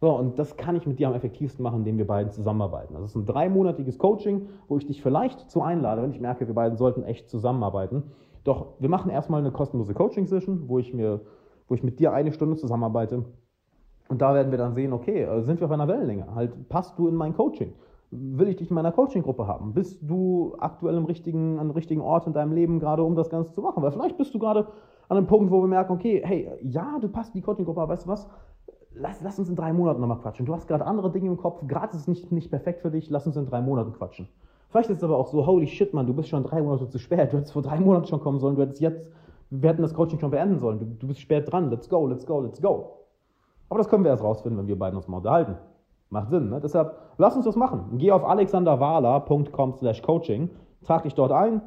So, 0.00 0.16
und 0.16 0.38
das 0.38 0.56
kann 0.56 0.76
ich 0.76 0.86
mit 0.86 0.98
dir 0.98 1.08
am 1.08 1.14
effektivsten 1.14 1.62
machen, 1.62 1.80
indem 1.80 1.98
wir 1.98 2.06
beiden 2.06 2.32
zusammenarbeiten. 2.32 2.94
Das 2.94 3.04
ist 3.04 3.16
ein 3.16 3.26
dreimonatiges 3.26 3.98
Coaching, 3.98 4.48
wo 4.66 4.78
ich 4.78 4.86
dich 4.86 5.02
vielleicht 5.02 5.50
zu 5.50 5.60
einlade, 5.60 6.02
wenn 6.02 6.10
ich 6.10 6.20
merke, 6.20 6.46
wir 6.46 6.54
beiden 6.54 6.78
sollten 6.78 7.02
echt 7.02 7.28
zusammenarbeiten. 7.28 8.04
Doch 8.44 8.68
wir 8.78 8.88
machen 8.88 9.10
erstmal 9.10 9.40
eine 9.40 9.52
kostenlose 9.52 9.92
Coaching-Session, 9.92 10.68
wo 10.68 10.78
ich 10.78 10.94
wo 10.94 11.74
ich 11.74 11.82
mit 11.82 12.00
dir 12.00 12.12
eine 12.12 12.32
Stunde 12.32 12.56
zusammenarbeite. 12.56 13.24
Und 14.08 14.20
da 14.20 14.34
werden 14.34 14.50
wir 14.50 14.58
dann 14.58 14.74
sehen, 14.74 14.92
okay, 14.92 15.22
äh, 15.22 15.42
sind 15.42 15.60
wir 15.60 15.66
auf 15.66 15.70
einer 15.70 15.86
Wellenlänge? 15.86 16.34
Halt, 16.34 16.68
passt 16.68 16.98
du 16.98 17.06
in 17.06 17.14
mein 17.14 17.34
Coaching? 17.34 17.74
Will 18.10 18.48
ich 18.48 18.56
dich 18.56 18.70
in 18.70 18.74
meiner 18.74 18.90
Coaching-Gruppe 18.90 19.46
haben? 19.46 19.72
Bist 19.72 20.00
du 20.02 20.56
aktuell 20.58 20.96
im 20.96 21.04
richtigen, 21.04 21.60
an 21.60 21.70
richtigen 21.70 22.00
Ort 22.00 22.26
in 22.26 22.32
deinem 22.32 22.52
Leben 22.52 22.80
gerade, 22.80 23.04
um 23.04 23.14
das 23.14 23.30
Ganze 23.30 23.52
zu 23.52 23.60
machen? 23.60 23.82
Weil 23.84 23.92
vielleicht 23.92 24.18
bist 24.18 24.34
du 24.34 24.40
gerade 24.40 24.66
an 25.08 25.16
einem 25.16 25.28
Punkt, 25.28 25.52
wo 25.52 25.60
wir 25.60 25.68
merken, 25.68 25.92
okay, 25.92 26.20
hey, 26.24 26.50
ja, 26.62 26.98
du 27.00 27.08
passt 27.08 27.34
in 27.34 27.40
die 27.40 27.44
Coaching-Gruppe, 27.44 27.80
aber 27.80 27.92
weißt 27.92 28.06
du 28.06 28.10
was? 28.10 28.28
Lass, 28.92 29.20
lass 29.22 29.38
uns 29.38 29.48
in 29.48 29.56
drei 29.56 29.72
Monaten 29.72 30.00
nochmal 30.00 30.18
quatschen. 30.18 30.46
Du 30.46 30.54
hast 30.54 30.66
gerade 30.66 30.84
andere 30.84 31.10
Dinge 31.10 31.28
im 31.28 31.36
Kopf, 31.36 31.66
gerade 31.66 31.94
ist 31.94 32.02
es 32.02 32.08
nicht, 32.08 32.32
nicht 32.32 32.50
perfekt 32.50 32.82
für 32.82 32.90
dich, 32.90 33.08
lass 33.08 33.26
uns 33.26 33.36
in 33.36 33.46
drei 33.46 33.60
Monaten 33.60 33.92
quatschen. 33.92 34.28
Vielleicht 34.68 34.90
ist 34.90 34.98
es 34.98 35.04
aber 35.04 35.16
auch 35.16 35.28
so, 35.28 35.46
holy 35.46 35.66
shit, 35.66 35.94
Mann, 35.94 36.06
du 36.06 36.14
bist 36.14 36.28
schon 36.28 36.42
drei 36.44 36.62
Monate 36.62 36.88
zu 36.88 36.98
spät. 36.98 37.32
Du 37.32 37.36
hättest 37.36 37.52
vor 37.52 37.62
drei 37.62 37.78
Monaten 37.80 38.06
schon 38.06 38.20
kommen 38.20 38.38
sollen, 38.38 38.56
du 38.56 38.62
hättest 38.62 38.80
jetzt, 38.80 39.10
wir 39.50 39.70
hätten 39.70 39.82
das 39.82 39.94
Coaching 39.94 40.18
schon 40.18 40.30
beenden 40.30 40.58
sollen. 40.58 40.78
Du, 40.78 40.86
du 40.86 41.06
bist 41.08 41.20
spät 41.20 41.50
dran, 41.50 41.70
let's 41.70 41.88
go, 41.88 42.06
let's 42.06 42.26
go, 42.26 42.40
let's 42.40 42.60
go. 42.60 42.98
Aber 43.68 43.78
das 43.78 43.88
können 43.88 44.04
wir 44.04 44.10
erst 44.10 44.22
rausfinden, 44.24 44.58
wenn 44.58 44.66
wir 44.66 44.78
beiden 44.78 44.96
uns 44.96 45.08
mal 45.08 45.18
unterhalten. 45.18 45.56
Macht 46.08 46.30
Sinn, 46.30 46.50
ne? 46.50 46.60
Deshalb, 46.60 46.96
lass 47.18 47.36
uns 47.36 47.44
das 47.44 47.54
machen. 47.54 47.98
Geh 47.98 48.10
auf 48.10 48.24
alexanderwala.com 48.24 49.74
slash 49.74 50.02
coaching, 50.02 50.50
trag 50.82 51.04
dich 51.04 51.14
dort 51.14 51.30
ein, 51.30 51.62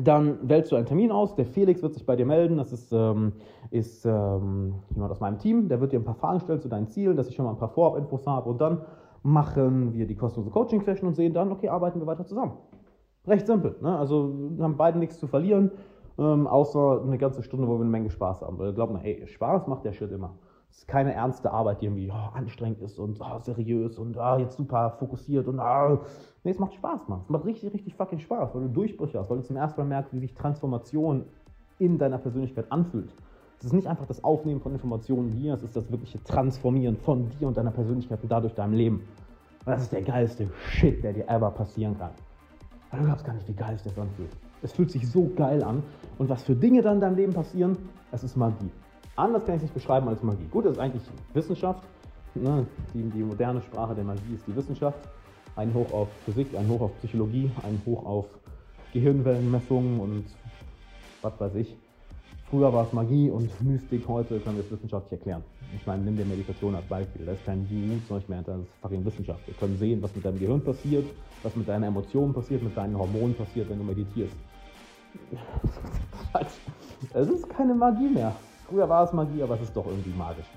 dann 0.00 0.48
wählst 0.48 0.72
du 0.72 0.76
einen 0.76 0.86
Termin 0.86 1.10
aus. 1.10 1.34
Der 1.34 1.46
Felix 1.46 1.82
wird 1.82 1.94
sich 1.94 2.06
bei 2.06 2.16
dir 2.16 2.26
melden. 2.26 2.56
Das 2.56 2.72
ist, 2.72 2.92
ähm, 2.92 3.32
ist 3.70 4.04
ähm, 4.04 4.74
jemand 4.94 5.12
aus 5.12 5.20
meinem 5.20 5.38
Team. 5.38 5.68
Der 5.68 5.80
wird 5.80 5.92
dir 5.92 6.00
ein 6.00 6.04
paar 6.04 6.14
Fragen 6.14 6.40
stellen 6.40 6.60
zu 6.60 6.68
deinen 6.68 6.88
Zielen, 6.88 7.16
dass 7.16 7.28
ich 7.28 7.34
schon 7.34 7.44
mal 7.44 7.52
ein 7.52 7.58
paar 7.58 7.68
Vorab-Infos 7.68 8.26
habe. 8.26 8.50
Und 8.50 8.60
dann 8.60 8.82
machen 9.22 9.92
wir 9.92 10.06
die 10.06 10.16
kostenlose 10.16 10.50
Coaching-Session 10.50 11.08
und 11.08 11.14
sehen 11.14 11.32
dann, 11.32 11.52
okay, 11.52 11.68
arbeiten 11.68 12.00
wir 12.00 12.06
weiter 12.06 12.24
zusammen. 12.24 12.52
Recht 13.26 13.46
simpel. 13.46 13.76
Ne? 13.80 13.96
Also 13.96 14.32
haben 14.60 14.76
beide 14.76 14.98
nichts 14.98 15.18
zu 15.18 15.26
verlieren, 15.26 15.70
ähm, 16.18 16.46
außer 16.46 17.02
eine 17.02 17.18
ganze 17.18 17.42
Stunde, 17.42 17.68
wo 17.68 17.74
wir 17.74 17.82
eine 17.82 17.90
Menge 17.90 18.10
Spaß 18.10 18.42
haben. 18.42 18.58
Weil 18.58 18.72
glaubt 18.72 18.92
man, 18.92 19.02
ey, 19.02 19.26
Spaß 19.26 19.68
macht 19.68 19.84
der 19.84 19.92
Shit 19.92 20.10
immer. 20.10 20.34
Es 20.72 20.78
ist 20.78 20.88
keine 20.88 21.12
ernste 21.12 21.50
Arbeit, 21.50 21.82
die 21.82 21.84
irgendwie 21.84 22.10
oh, 22.10 22.34
anstrengend 22.34 22.80
ist 22.80 22.98
und 22.98 23.20
oh, 23.20 23.38
seriös 23.40 23.98
und 23.98 24.16
oh, 24.16 24.38
jetzt 24.38 24.56
super 24.56 24.96
fokussiert 24.98 25.46
und 25.46 25.60
oh. 25.60 25.98
nee, 26.44 26.50
es 26.50 26.58
macht 26.58 26.72
Spaß, 26.72 27.08
Mann. 27.08 27.20
Es 27.20 27.28
macht 27.28 27.44
richtig, 27.44 27.74
richtig 27.74 27.94
fucking 27.94 28.20
Spaß, 28.20 28.54
weil 28.54 28.62
du 28.62 28.68
Durchbrüche 28.68 29.20
hast, 29.20 29.28
weil 29.28 29.36
du 29.36 29.42
zum 29.42 29.56
ersten 29.56 29.82
Mal 29.82 29.86
merkst, 29.86 30.14
wie 30.14 30.18
sich 30.20 30.32
Transformation 30.32 31.26
in 31.78 31.98
deiner 31.98 32.16
Persönlichkeit 32.16 32.72
anfühlt. 32.72 33.12
Es 33.58 33.66
ist 33.66 33.74
nicht 33.74 33.86
einfach 33.86 34.06
das 34.06 34.24
Aufnehmen 34.24 34.60
von 34.60 34.72
Informationen 34.72 35.30
hier, 35.32 35.52
es 35.52 35.62
ist 35.62 35.76
das 35.76 35.92
wirkliche 35.92 36.24
Transformieren 36.24 36.96
von 36.96 37.28
dir 37.38 37.48
und 37.48 37.56
deiner 37.58 37.70
Persönlichkeit 37.70 38.22
und 38.22 38.32
dadurch 38.32 38.54
deinem 38.54 38.72
Leben. 38.72 38.96
Und 39.66 39.72
das 39.72 39.82
ist 39.82 39.92
der 39.92 40.02
geilste 40.02 40.48
Shit, 40.70 41.04
der 41.04 41.12
dir 41.12 41.28
ever 41.28 41.50
passieren 41.50 41.98
kann. 41.98 42.12
Weil 42.90 43.00
du 43.00 43.06
glaubst 43.06 43.26
gar 43.26 43.34
nicht, 43.34 43.46
wie 43.46 43.52
geil 43.52 43.76
sich 43.76 43.92
das 43.92 43.98
anfühlt. 43.98 44.30
Es 44.62 44.72
fühlt 44.72 44.90
sich 44.90 45.06
so 45.06 45.30
geil 45.36 45.62
an. 45.62 45.82
Und 46.16 46.30
was 46.30 46.42
für 46.42 46.54
Dinge 46.54 46.80
dann 46.80 46.94
in 46.94 47.00
deinem 47.02 47.16
Leben 47.16 47.34
passieren, 47.34 47.76
es 48.10 48.24
ist 48.24 48.36
Magie. 48.36 48.70
Anders 49.16 49.44
kann 49.44 49.56
ich 49.56 49.58
es 49.58 49.62
nicht 49.62 49.74
beschreiben 49.74 50.08
als 50.08 50.22
Magie. 50.22 50.46
Gut, 50.50 50.64
das 50.64 50.72
ist 50.72 50.78
eigentlich 50.78 51.02
Wissenschaft. 51.34 51.82
Ne? 52.34 52.66
Die, 52.94 53.02
die 53.10 53.22
moderne 53.22 53.60
Sprache 53.60 53.94
der 53.94 54.04
Magie 54.04 54.34
ist 54.34 54.46
die 54.46 54.56
Wissenschaft. 54.56 54.98
Ein 55.54 55.74
Hoch 55.74 55.92
auf 55.92 56.08
Physik, 56.24 56.56
ein 56.56 56.66
Hoch 56.68 56.80
auf 56.80 56.96
Psychologie, 56.98 57.50
ein 57.62 57.80
Hoch 57.84 58.06
auf 58.06 58.26
Gehirnwellenmessungen 58.94 60.00
und 60.00 60.24
was 61.20 61.38
weiß 61.38 61.56
ich. 61.56 61.76
Früher 62.48 62.72
war 62.72 62.86
es 62.86 62.92
Magie 62.92 63.30
und 63.30 63.50
Mystik, 63.62 64.06
heute 64.08 64.38
können 64.40 64.56
wir 64.56 64.64
es 64.64 64.70
wissenschaftlich 64.70 65.20
erklären. 65.20 65.42
Ich 65.74 65.86
meine, 65.86 66.02
nimm 66.02 66.16
dir 66.16 66.24
Meditation 66.24 66.74
als 66.74 66.84
Beispiel. 66.86 67.24
Das 67.24 67.38
ist 67.38 67.46
kein 67.46 67.66
ich 67.70 68.28
meine, 68.28 68.42
das 68.42 68.60
ist 68.60 68.74
fucking 68.80 69.04
Wissenschaft. 69.04 69.46
Wir 69.46 69.54
können 69.54 69.76
sehen, 69.76 70.02
was 70.02 70.14
mit 70.14 70.24
deinem 70.24 70.38
Gehirn 70.38 70.62
passiert, 70.62 71.06
was 71.42 71.56
mit 71.56 71.68
deinen 71.68 71.84
Emotionen 71.84 72.34
passiert, 72.34 72.62
mit 72.62 72.76
deinen 72.76 72.96
Hormonen 72.96 73.34
passiert, 73.34 73.68
wenn 73.70 73.78
du 73.78 73.84
meditierst. 73.84 74.36
Es 77.14 77.28
ist 77.28 77.48
keine 77.50 77.74
Magie 77.74 78.08
mehr. 78.08 78.34
Früher 78.72 78.88
war 78.88 79.04
es 79.04 79.12
Magie, 79.12 79.42
aber 79.42 79.56
es 79.56 79.62
ist 79.62 79.76
doch 79.76 79.86
irgendwie 79.86 80.16
magisch. 80.16 80.50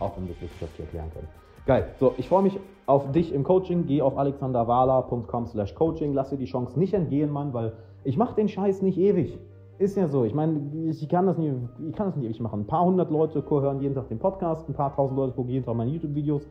Auch 0.00 0.16
wenn 0.16 0.26
wir 0.26 0.34
es 0.34 0.42
wissenschaftlich 0.42 0.80
erklären 0.80 1.12
können. 1.14 1.28
Geil. 1.64 1.94
So, 2.00 2.12
ich 2.16 2.28
freue 2.28 2.42
mich 2.42 2.58
auf 2.86 3.12
dich 3.12 3.32
im 3.32 3.44
Coaching. 3.44 3.86
Geh 3.86 4.02
auf 4.02 4.18
alexanderwala.com 4.18 5.46
slash 5.46 5.72
coaching. 5.76 6.12
Lass 6.12 6.30
dir 6.30 6.38
die 6.38 6.46
Chance 6.46 6.76
nicht 6.76 6.92
entgehen, 6.92 7.30
Mann, 7.30 7.54
weil 7.54 7.74
ich 8.02 8.16
mache 8.16 8.34
den 8.34 8.48
Scheiß 8.48 8.82
nicht 8.82 8.98
ewig. 8.98 9.38
Ist 9.78 9.96
ja 9.96 10.08
so. 10.08 10.24
Ich 10.24 10.34
meine, 10.34 10.60
ich 10.90 11.08
kann 11.08 11.26
das 11.26 11.38
nicht, 11.38 11.54
ich 11.88 11.94
kann 11.94 12.06
das 12.06 12.16
nicht 12.16 12.24
ewig 12.24 12.40
machen. 12.40 12.62
Ein 12.62 12.66
paar 12.66 12.84
hundert 12.84 13.12
Leute 13.12 13.44
hören 13.48 13.80
jeden 13.80 13.94
Tag 13.94 14.08
den 14.08 14.18
Podcast, 14.18 14.68
ein 14.68 14.74
paar 14.74 14.92
tausend 14.96 15.16
Leute 15.16 15.32
gucken 15.32 15.52
jeden 15.52 15.64
Tag 15.64 15.76
meine 15.76 15.92
YouTube-Videos. 15.92 16.48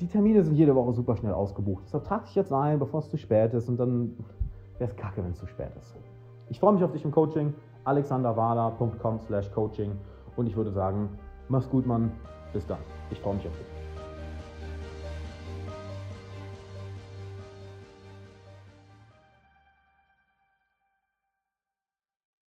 Die 0.00 0.06
Termine 0.06 0.42
sind 0.44 0.54
jede 0.54 0.74
Woche 0.74 0.94
super 0.94 1.14
schnell 1.14 1.34
ausgebucht. 1.34 1.84
Deshalb 1.84 2.04
trag 2.04 2.24
dich 2.24 2.34
jetzt 2.34 2.54
ein, 2.54 2.78
bevor 2.78 3.00
es 3.00 3.10
zu 3.10 3.18
spät 3.18 3.52
ist 3.52 3.68
und 3.68 3.76
dann 3.76 4.16
wäre 4.78 4.90
es 4.90 4.96
kacke, 4.96 5.22
wenn 5.22 5.32
es 5.32 5.38
zu 5.38 5.46
spät 5.46 5.72
ist. 5.78 5.94
Ich 6.48 6.58
freue 6.58 6.72
mich 6.72 6.82
auf 6.82 6.92
dich 6.92 7.04
im 7.04 7.10
Coaching. 7.10 7.52
alexanderwala.com 7.86 9.20
slash 9.26 9.50
coaching 9.52 9.98
und 10.36 10.46
ich 10.46 10.56
würde 10.56 10.70
sagen, 10.72 11.08
mach's 11.48 11.68
gut, 11.70 11.86
Mann. 11.86 12.12
Bis 12.52 12.66
dann. 12.66 12.78
Ich 13.10 13.20
freue 13.20 13.34
mich 13.34 13.46
auf 13.46 13.56
dich. 13.56 13.75